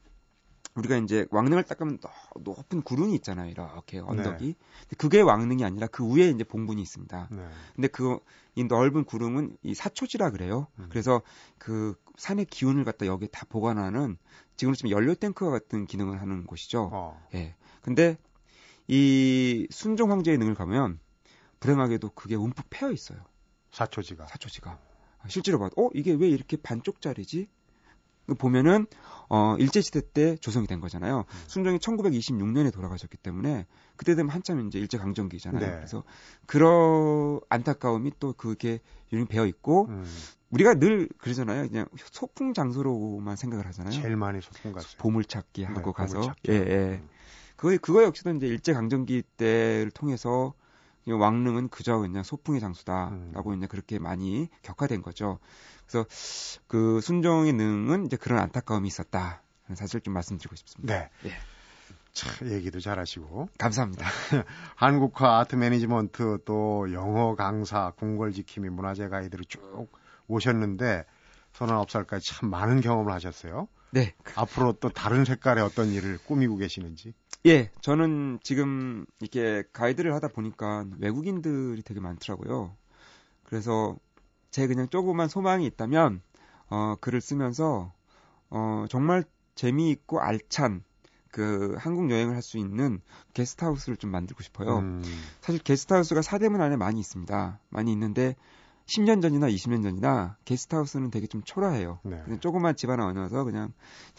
우리가 0.75 0.97
이제 0.97 1.27
왕릉을 1.31 1.63
딱 1.65 1.79
가면 1.79 1.99
너- 2.01 2.11
높은 2.41 2.83
구릉이 2.83 3.15
있잖아요. 3.17 3.49
이렇게 3.51 4.01
언덕이. 4.01 4.55
근데 4.81 4.97
그게 4.99 5.21
왕릉이 5.21 5.65
아니라 5.65 5.87
그 5.87 6.05
위에 6.13 6.31
이제 6.31 6.43
봉분이 6.45 6.83
있습니다. 6.83 7.29
네. 7.31 7.49
근데 7.75 7.89
그 7.89 8.19
이 8.57 8.63
넓은 8.63 9.03
구릉은 9.05 9.57
이 9.65 9.75
사초지라 9.75 10.31
그래요. 10.31 10.69
음. 10.79 10.87
그래서 10.89 11.23
그 11.59 11.97
산의 12.17 12.45
기운을 12.45 12.85
갖다 12.85 13.05
여기에 13.05 13.27
다 13.33 13.45
보관하는 13.49 14.17
지금 14.57 14.75
지금 14.75 14.91
연료 14.91 15.13
탱크와 15.17 15.51
같은 15.51 15.87
기능을 15.87 16.21
하는 16.21 16.47
곳이죠. 16.47 16.89
어, 16.93 17.21
예. 17.35 17.57
근데 17.83 18.17
이 18.87 19.67
순종 19.71 20.13
황제의 20.13 20.39
능을 20.39 20.55
가면 20.55 21.01
불행하게도 21.59 22.11
그게 22.11 22.37
움푹 22.37 22.67
패여 22.71 22.93
있어요. 22.93 23.19
사초지가. 23.73 24.27
사초지가. 24.29 24.79
실제로 25.27 25.59
봐도 25.59 25.73
어 25.77 25.91
이게 25.95 26.13
왜 26.13 26.29
이렇게 26.29 26.57
반쪽짜리지? 26.57 27.49
보면은 28.39 28.87
어 29.29 29.57
일제시대 29.59 30.01
때 30.13 30.37
조성이 30.37 30.67
된 30.67 30.81
거잖아요. 30.81 31.25
음. 31.29 31.43
순종이 31.47 31.79
1926년에 31.79 32.73
돌아가셨기 32.73 33.17
때문에 33.17 33.67
그때 33.97 34.15
되면 34.15 34.31
한참 34.31 34.67
이제 34.67 34.79
일제 34.79 34.99
강점기잖아요. 34.99 35.61
네. 35.61 35.77
그래서 35.77 36.05
그런 36.47 37.41
안타까움이 37.49 38.13
또 38.19 38.33
그게 38.33 38.81
유ring 39.13 39.29
배어 39.29 39.47
있고 39.47 39.87
음, 39.89 40.05
우리가 40.51 40.75
늘 40.75 41.09
그러잖아요. 41.19 41.69
그냥 41.69 41.87
소풍 41.97 42.55
장소로만 42.55 43.37
생각을 43.37 43.67
하잖아요. 43.67 43.93
제일 43.93 44.17
많이 44.17 44.41
소풍 44.41 44.73
갔어요. 44.73 44.97
보물 44.99 45.25
찾기 45.25 45.63
네, 45.63 45.67
하고 45.67 45.93
가서 45.93 46.15
보물찾기. 46.15 46.53
예 46.53 46.55
예. 46.55 47.01
음. 47.03 47.09
그거 47.57 47.77
그거 47.81 48.03
역시도 48.03 48.31
이제 48.33 48.47
일제 48.47 48.73
강점기 48.73 49.23
때를 49.37 49.91
통해서 49.91 50.55
이 51.07 51.13
왕릉은 51.13 51.69
그저 51.69 51.99
그냥 51.99 52.23
소풍의 52.23 52.61
장소다라고 52.61 53.51
음. 53.51 53.59
이제 53.59 53.67
그렇게 53.67 53.99
많이 53.99 54.49
격화된 54.63 55.03
거죠. 55.03 55.39
그래서 55.87 56.07
그 56.67 57.01
순종의 57.01 57.53
능은 57.53 58.07
이제 58.07 58.17
그런 58.17 58.41
안타까움이 58.41 58.89
있었다. 58.89 59.43
사실 59.75 60.01
좀 60.01 60.15
말씀드리고 60.15 60.57
싶습니다. 60.57 60.95
네. 60.95 61.11
예. 61.27 61.33
참 62.13 62.49
얘기도 62.51 62.81
잘하시고 62.81 63.49
감사합니다. 63.59 64.07
한국화 64.77 65.41
아트 65.41 65.57
매니지먼트 65.57 66.39
또 66.45 66.93
영어 66.93 67.35
강사 67.35 67.91
궁궐 67.97 68.33
지킴이 68.33 68.69
문화재 68.69 69.09
가이드로 69.09 69.45
쭉 69.45 69.89
오셨는데 70.29 71.05
서른아홉 71.53 71.91
살까지 71.91 72.35
참 72.35 72.51
많은 72.51 72.81
경험을 72.81 73.13
하셨어요. 73.13 73.69
네. 73.91 74.15
앞으로 74.35 74.73
또 74.75 74.89
다른 74.89 75.25
색깔의 75.25 75.63
어떤 75.63 75.89
일을 75.89 76.19
꾸미고 76.19 76.57
계시는지. 76.57 77.15
예, 77.47 77.71
저는 77.83 78.39
지금 78.43 79.05
이렇게 79.21 79.65
가이드를 79.73 80.15
하다 80.15 80.29
보니까 80.29 80.87
외국인들이 80.99 81.83
되게 81.83 82.01
많더라고요. 82.01 82.75
그래서 83.45 83.97
제 84.51 84.67
그냥 84.67 84.89
조그만 84.89 85.29
소망이 85.29 85.67
있다면 85.67 86.23
어, 86.71 86.97
글을 87.01 87.21
쓰면서 87.21 87.93
어, 88.51 88.87
정말 88.89 89.25
재미있고 89.55 90.21
알찬 90.21 90.85
그 91.31 91.75
한국 91.79 92.11
여행을 92.11 92.35
할 92.35 92.43
수 92.43 92.59
있는 92.59 93.01
게스트하우스를 93.35 93.97
좀 93.97 94.11
만들고 94.11 94.43
싶어요. 94.43 94.79
음, 94.79 95.03
사실 95.41 95.63
게스트하우스가 95.63 96.23
사대문 96.23 96.61
안에 96.63 96.77
많이 96.77 97.01
있습니다. 97.01 97.61
많이 97.71 97.93
있는데 97.93 98.37
10년 98.87 99.23
전이나 99.23 99.49
20년 99.49 99.83
전이나 99.83 100.37
게스트하우스는 100.45 101.11
되게 101.11 101.27
좀 101.27 101.43
초라해요. 101.43 102.01
네. 102.03 102.21
그냥 102.25 102.41
조그만 102.41 102.77
집 102.77 102.91
하나 102.91 103.07
얹어서 103.07 103.45
그냥 103.45 103.73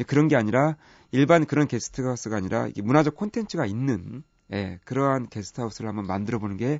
그런 0.08 0.28
게 0.28 0.36
아니라 0.36 0.75
일반 1.12 1.45
그런 1.45 1.67
게스트하우스가 1.67 2.36
아니라 2.38 2.67
문화적 2.84 3.15
콘텐츠가 3.15 3.65
있는 3.65 4.23
예, 4.51 4.80
그러한 4.86 5.28
게스트하우스를 5.30 5.88
한번 5.89 6.06
만들어 6.08 6.39
보는 6.39 6.58
게 6.58 6.80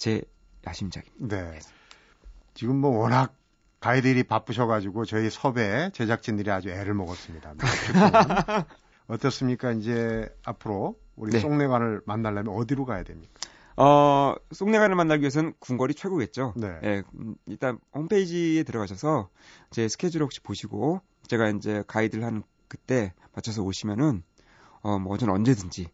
제 0.00 0.22
야심작입니다. 0.66 1.36
네. 1.36 1.58
지금 2.54 2.76
뭐 2.76 2.98
워낙 2.98 3.36
가이드들이 3.80 4.22
바쁘셔가지고 4.22 5.04
저희 5.04 5.28
섭외 5.28 5.90
제작진들이 5.92 6.50
아주 6.50 6.70
애를 6.70 6.94
먹었습니다. 6.94 7.54
어떻습니까? 9.08 9.72
이제 9.72 10.34
앞으로 10.42 10.98
우리 11.16 11.32
네. 11.32 11.40
송내관을 11.40 12.00
만나려면 12.06 12.54
어디로 12.54 12.86
가야 12.86 13.02
됩니까? 13.02 13.32
어, 13.82 14.34
송내관을 14.52 14.94
만나기 14.94 15.22
위해서는 15.22 15.54
궁궐이 15.58 15.94
최고겠죠. 15.94 16.52
네. 16.54 16.78
예, 16.84 17.02
음, 17.14 17.34
일단 17.46 17.78
홈페이지에 17.94 18.62
들어가셔서 18.62 19.30
제 19.70 19.88
스케줄 19.88 20.22
혹시 20.22 20.40
보시고 20.40 21.00
제가 21.28 21.48
이제 21.48 21.82
가이드를 21.86 22.22
하는 22.22 22.42
그때 22.68 23.14
맞춰서 23.34 23.62
오시면은 23.62 24.22
어, 24.82 24.98
뭐 24.98 25.16
저는 25.16 25.32
언제든지 25.32 25.88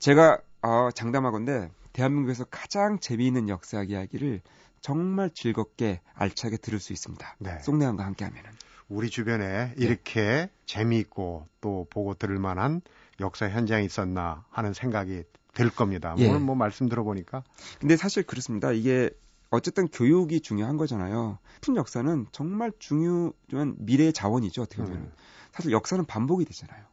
제가 0.00 0.40
어, 0.62 0.88
장담하건데 0.92 1.70
대한민국에서 1.92 2.46
가장 2.50 2.98
재미있는 2.98 3.48
역사 3.48 3.84
이야기를 3.84 4.40
정말 4.80 5.30
즐겁게 5.30 6.00
알차게 6.14 6.56
들을 6.56 6.80
수 6.80 6.92
있습니다. 6.92 7.36
네. 7.38 7.60
송내관과 7.60 8.04
함께하면은. 8.04 8.50
우리 8.88 9.08
주변에 9.08 9.72
이렇게 9.76 10.20
네. 10.20 10.50
재미있고 10.66 11.46
또 11.60 11.86
보고 11.90 12.14
들을 12.14 12.40
만한 12.40 12.82
역사 13.20 13.48
현장이 13.48 13.86
있었나 13.86 14.44
하는 14.50 14.72
생각이 14.72 15.22
들 15.54 15.70
겁니다. 15.70 16.14
예. 16.18 16.28
오늘 16.28 16.40
뭐 16.40 16.54
말씀 16.54 16.88
들어보니까. 16.88 17.42
근데 17.80 17.96
사실 17.96 18.22
그렇습니다. 18.24 18.72
이게 18.72 19.10
어쨌든 19.50 19.86
교육이 19.88 20.40
중요한 20.40 20.76
거잖아요. 20.76 21.38
큰 21.62 21.76
역사는 21.76 22.26
정말 22.32 22.72
중요한 22.78 23.76
미래의 23.78 24.12
자원이죠. 24.12 24.62
어떻게 24.62 24.82
보면. 24.82 24.98
음. 24.98 25.12
사실 25.52 25.70
역사는 25.70 26.04
반복이 26.06 26.44
되잖아요. 26.44 26.84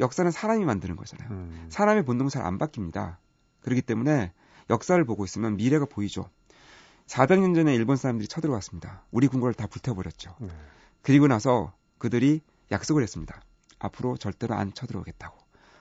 역사는 0.00 0.30
사람이 0.32 0.64
만드는 0.64 0.96
거잖아요. 0.96 1.28
음. 1.30 1.66
사람의 1.70 2.04
본능은 2.04 2.28
잘 2.30 2.44
안 2.44 2.58
바뀝니다. 2.58 3.16
그렇기 3.62 3.82
때문에 3.82 4.32
역사를 4.70 5.02
보고 5.04 5.24
있으면 5.24 5.56
미래가 5.56 5.86
보이죠. 5.86 6.28
400년 7.06 7.54
전에 7.54 7.74
일본 7.74 7.96
사람들이 7.96 8.28
쳐들어왔습니다. 8.28 9.02
우리 9.10 9.28
궁궐을 9.28 9.54
다 9.54 9.66
불태워버렸죠. 9.66 10.34
네. 10.40 10.48
그리고 11.02 11.26
나서 11.26 11.72
그들이 11.98 12.42
약속을 12.70 13.02
했습니다. 13.02 13.40
앞으로 13.78 14.16
절대로 14.16 14.54
안 14.54 14.74
쳐들어오겠다고. 14.74 15.36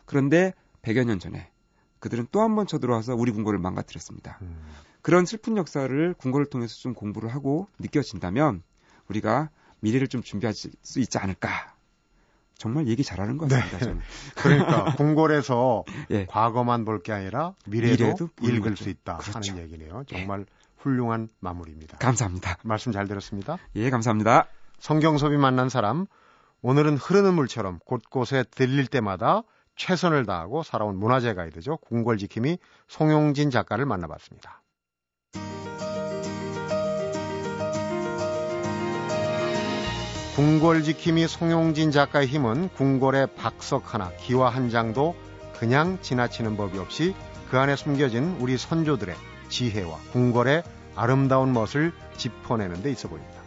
그런데 0.05 0.53
100여 0.83 1.03
년 1.03 1.19
전에 1.19 1.51
그들은 1.99 2.27
또 2.31 2.41
한 2.41 2.55
번 2.55 2.67
쳐들어와서 2.67 3.15
우리 3.15 3.31
궁궐을 3.31 3.57
망가뜨렸습니다. 3.59 4.37
음. 4.41 4.57
그런 5.01 5.25
슬픈 5.25 5.57
역사를 5.57 6.13
궁궐을 6.15 6.45
통해서 6.47 6.75
좀 6.75 6.93
공부를 6.93 7.33
하고 7.33 7.67
느껴진다면 7.79 8.61
우리가 9.09 9.49
미래를 9.79 10.07
좀 10.07 10.21
준비할 10.21 10.53
수 10.53 10.99
있지 10.99 11.17
않을까 11.17 11.75
정말 12.57 12.87
얘기 12.87 13.03
잘하는 13.03 13.37
것 13.37 13.47
같습니다. 13.49 13.77
네. 13.77 13.83
저는. 13.85 14.01
그러니까 14.35 14.95
궁궐에서 14.95 15.83
예. 16.11 16.25
과거만 16.25 16.85
볼 16.85 16.99
게 17.03 17.13
아니라 17.13 17.53
미래도, 17.65 18.03
미래도 18.03 18.29
읽을 18.41 18.71
거죠. 18.71 18.83
수 18.83 18.89
있다 18.89 19.17
그렇죠. 19.17 19.51
하는 19.51 19.63
얘기네요. 19.63 20.03
예. 20.11 20.17
정말 20.17 20.41
예. 20.41 20.45
훌륭한 20.77 21.29
마무리입니다. 21.39 21.97
감사합니다. 21.99 22.57
말씀 22.63 22.91
잘 22.91 23.07
들었습니다. 23.07 23.57
예, 23.75 23.89
감사합니다. 23.89 24.47
성경섭이 24.79 25.37
만난 25.37 25.69
사람 25.69 26.05
오늘은 26.61 26.97
흐르는 26.97 27.33
물처럼 27.35 27.79
곳곳에 27.85 28.43
들릴 28.51 28.87
때마다 28.87 29.43
최선을 29.77 30.25
다하고 30.25 30.63
살아온 30.63 30.97
문화재 30.97 31.33
가이드죠. 31.33 31.77
궁궐지킴이 31.77 32.57
송용진 32.87 33.51
작가를 33.51 33.85
만나봤습니다. 33.85 34.61
궁궐지킴이 40.35 41.27
송용진 41.27 41.91
작가의 41.91 42.27
힘은 42.27 42.69
궁궐의 42.69 43.27
박석 43.37 43.93
하나, 43.93 44.11
기와 44.17 44.49
한 44.49 44.69
장도 44.69 45.15
그냥 45.57 45.97
지나치는 46.01 46.57
법이 46.57 46.77
없이 46.77 47.15
그 47.49 47.57
안에 47.57 47.75
숨겨진 47.75 48.37
우리 48.39 48.57
선조들의 48.57 49.15
지혜와 49.49 49.97
궁궐의 50.11 50.63
아름다운 50.95 51.53
멋을 51.53 51.91
짚어내는 52.17 52.83
데 52.83 52.91
있어 52.91 53.07
보입니다. 53.07 53.41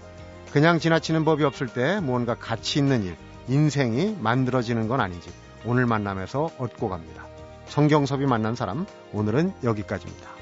그냥 0.53 0.81
지나치는 0.81 1.25
법이 1.25 1.45
없을 1.45 1.69
때 1.69 2.01
무언가 2.01 2.35
가치 2.35 2.81
있는 2.81 3.05
일, 3.05 3.17
인생이 3.47 4.17
만들어지는 4.21 4.89
건 4.89 5.01
아니지. 5.01 5.31
오늘 5.65 5.87
만남에서 5.87 6.51
얻고 6.59 6.89
갑니다. 6.89 7.27
성경섭이 7.67 8.27
만난 8.27 8.55
사람, 8.55 8.87
오늘은 9.13 9.53
여기까지입니다. 9.63 10.40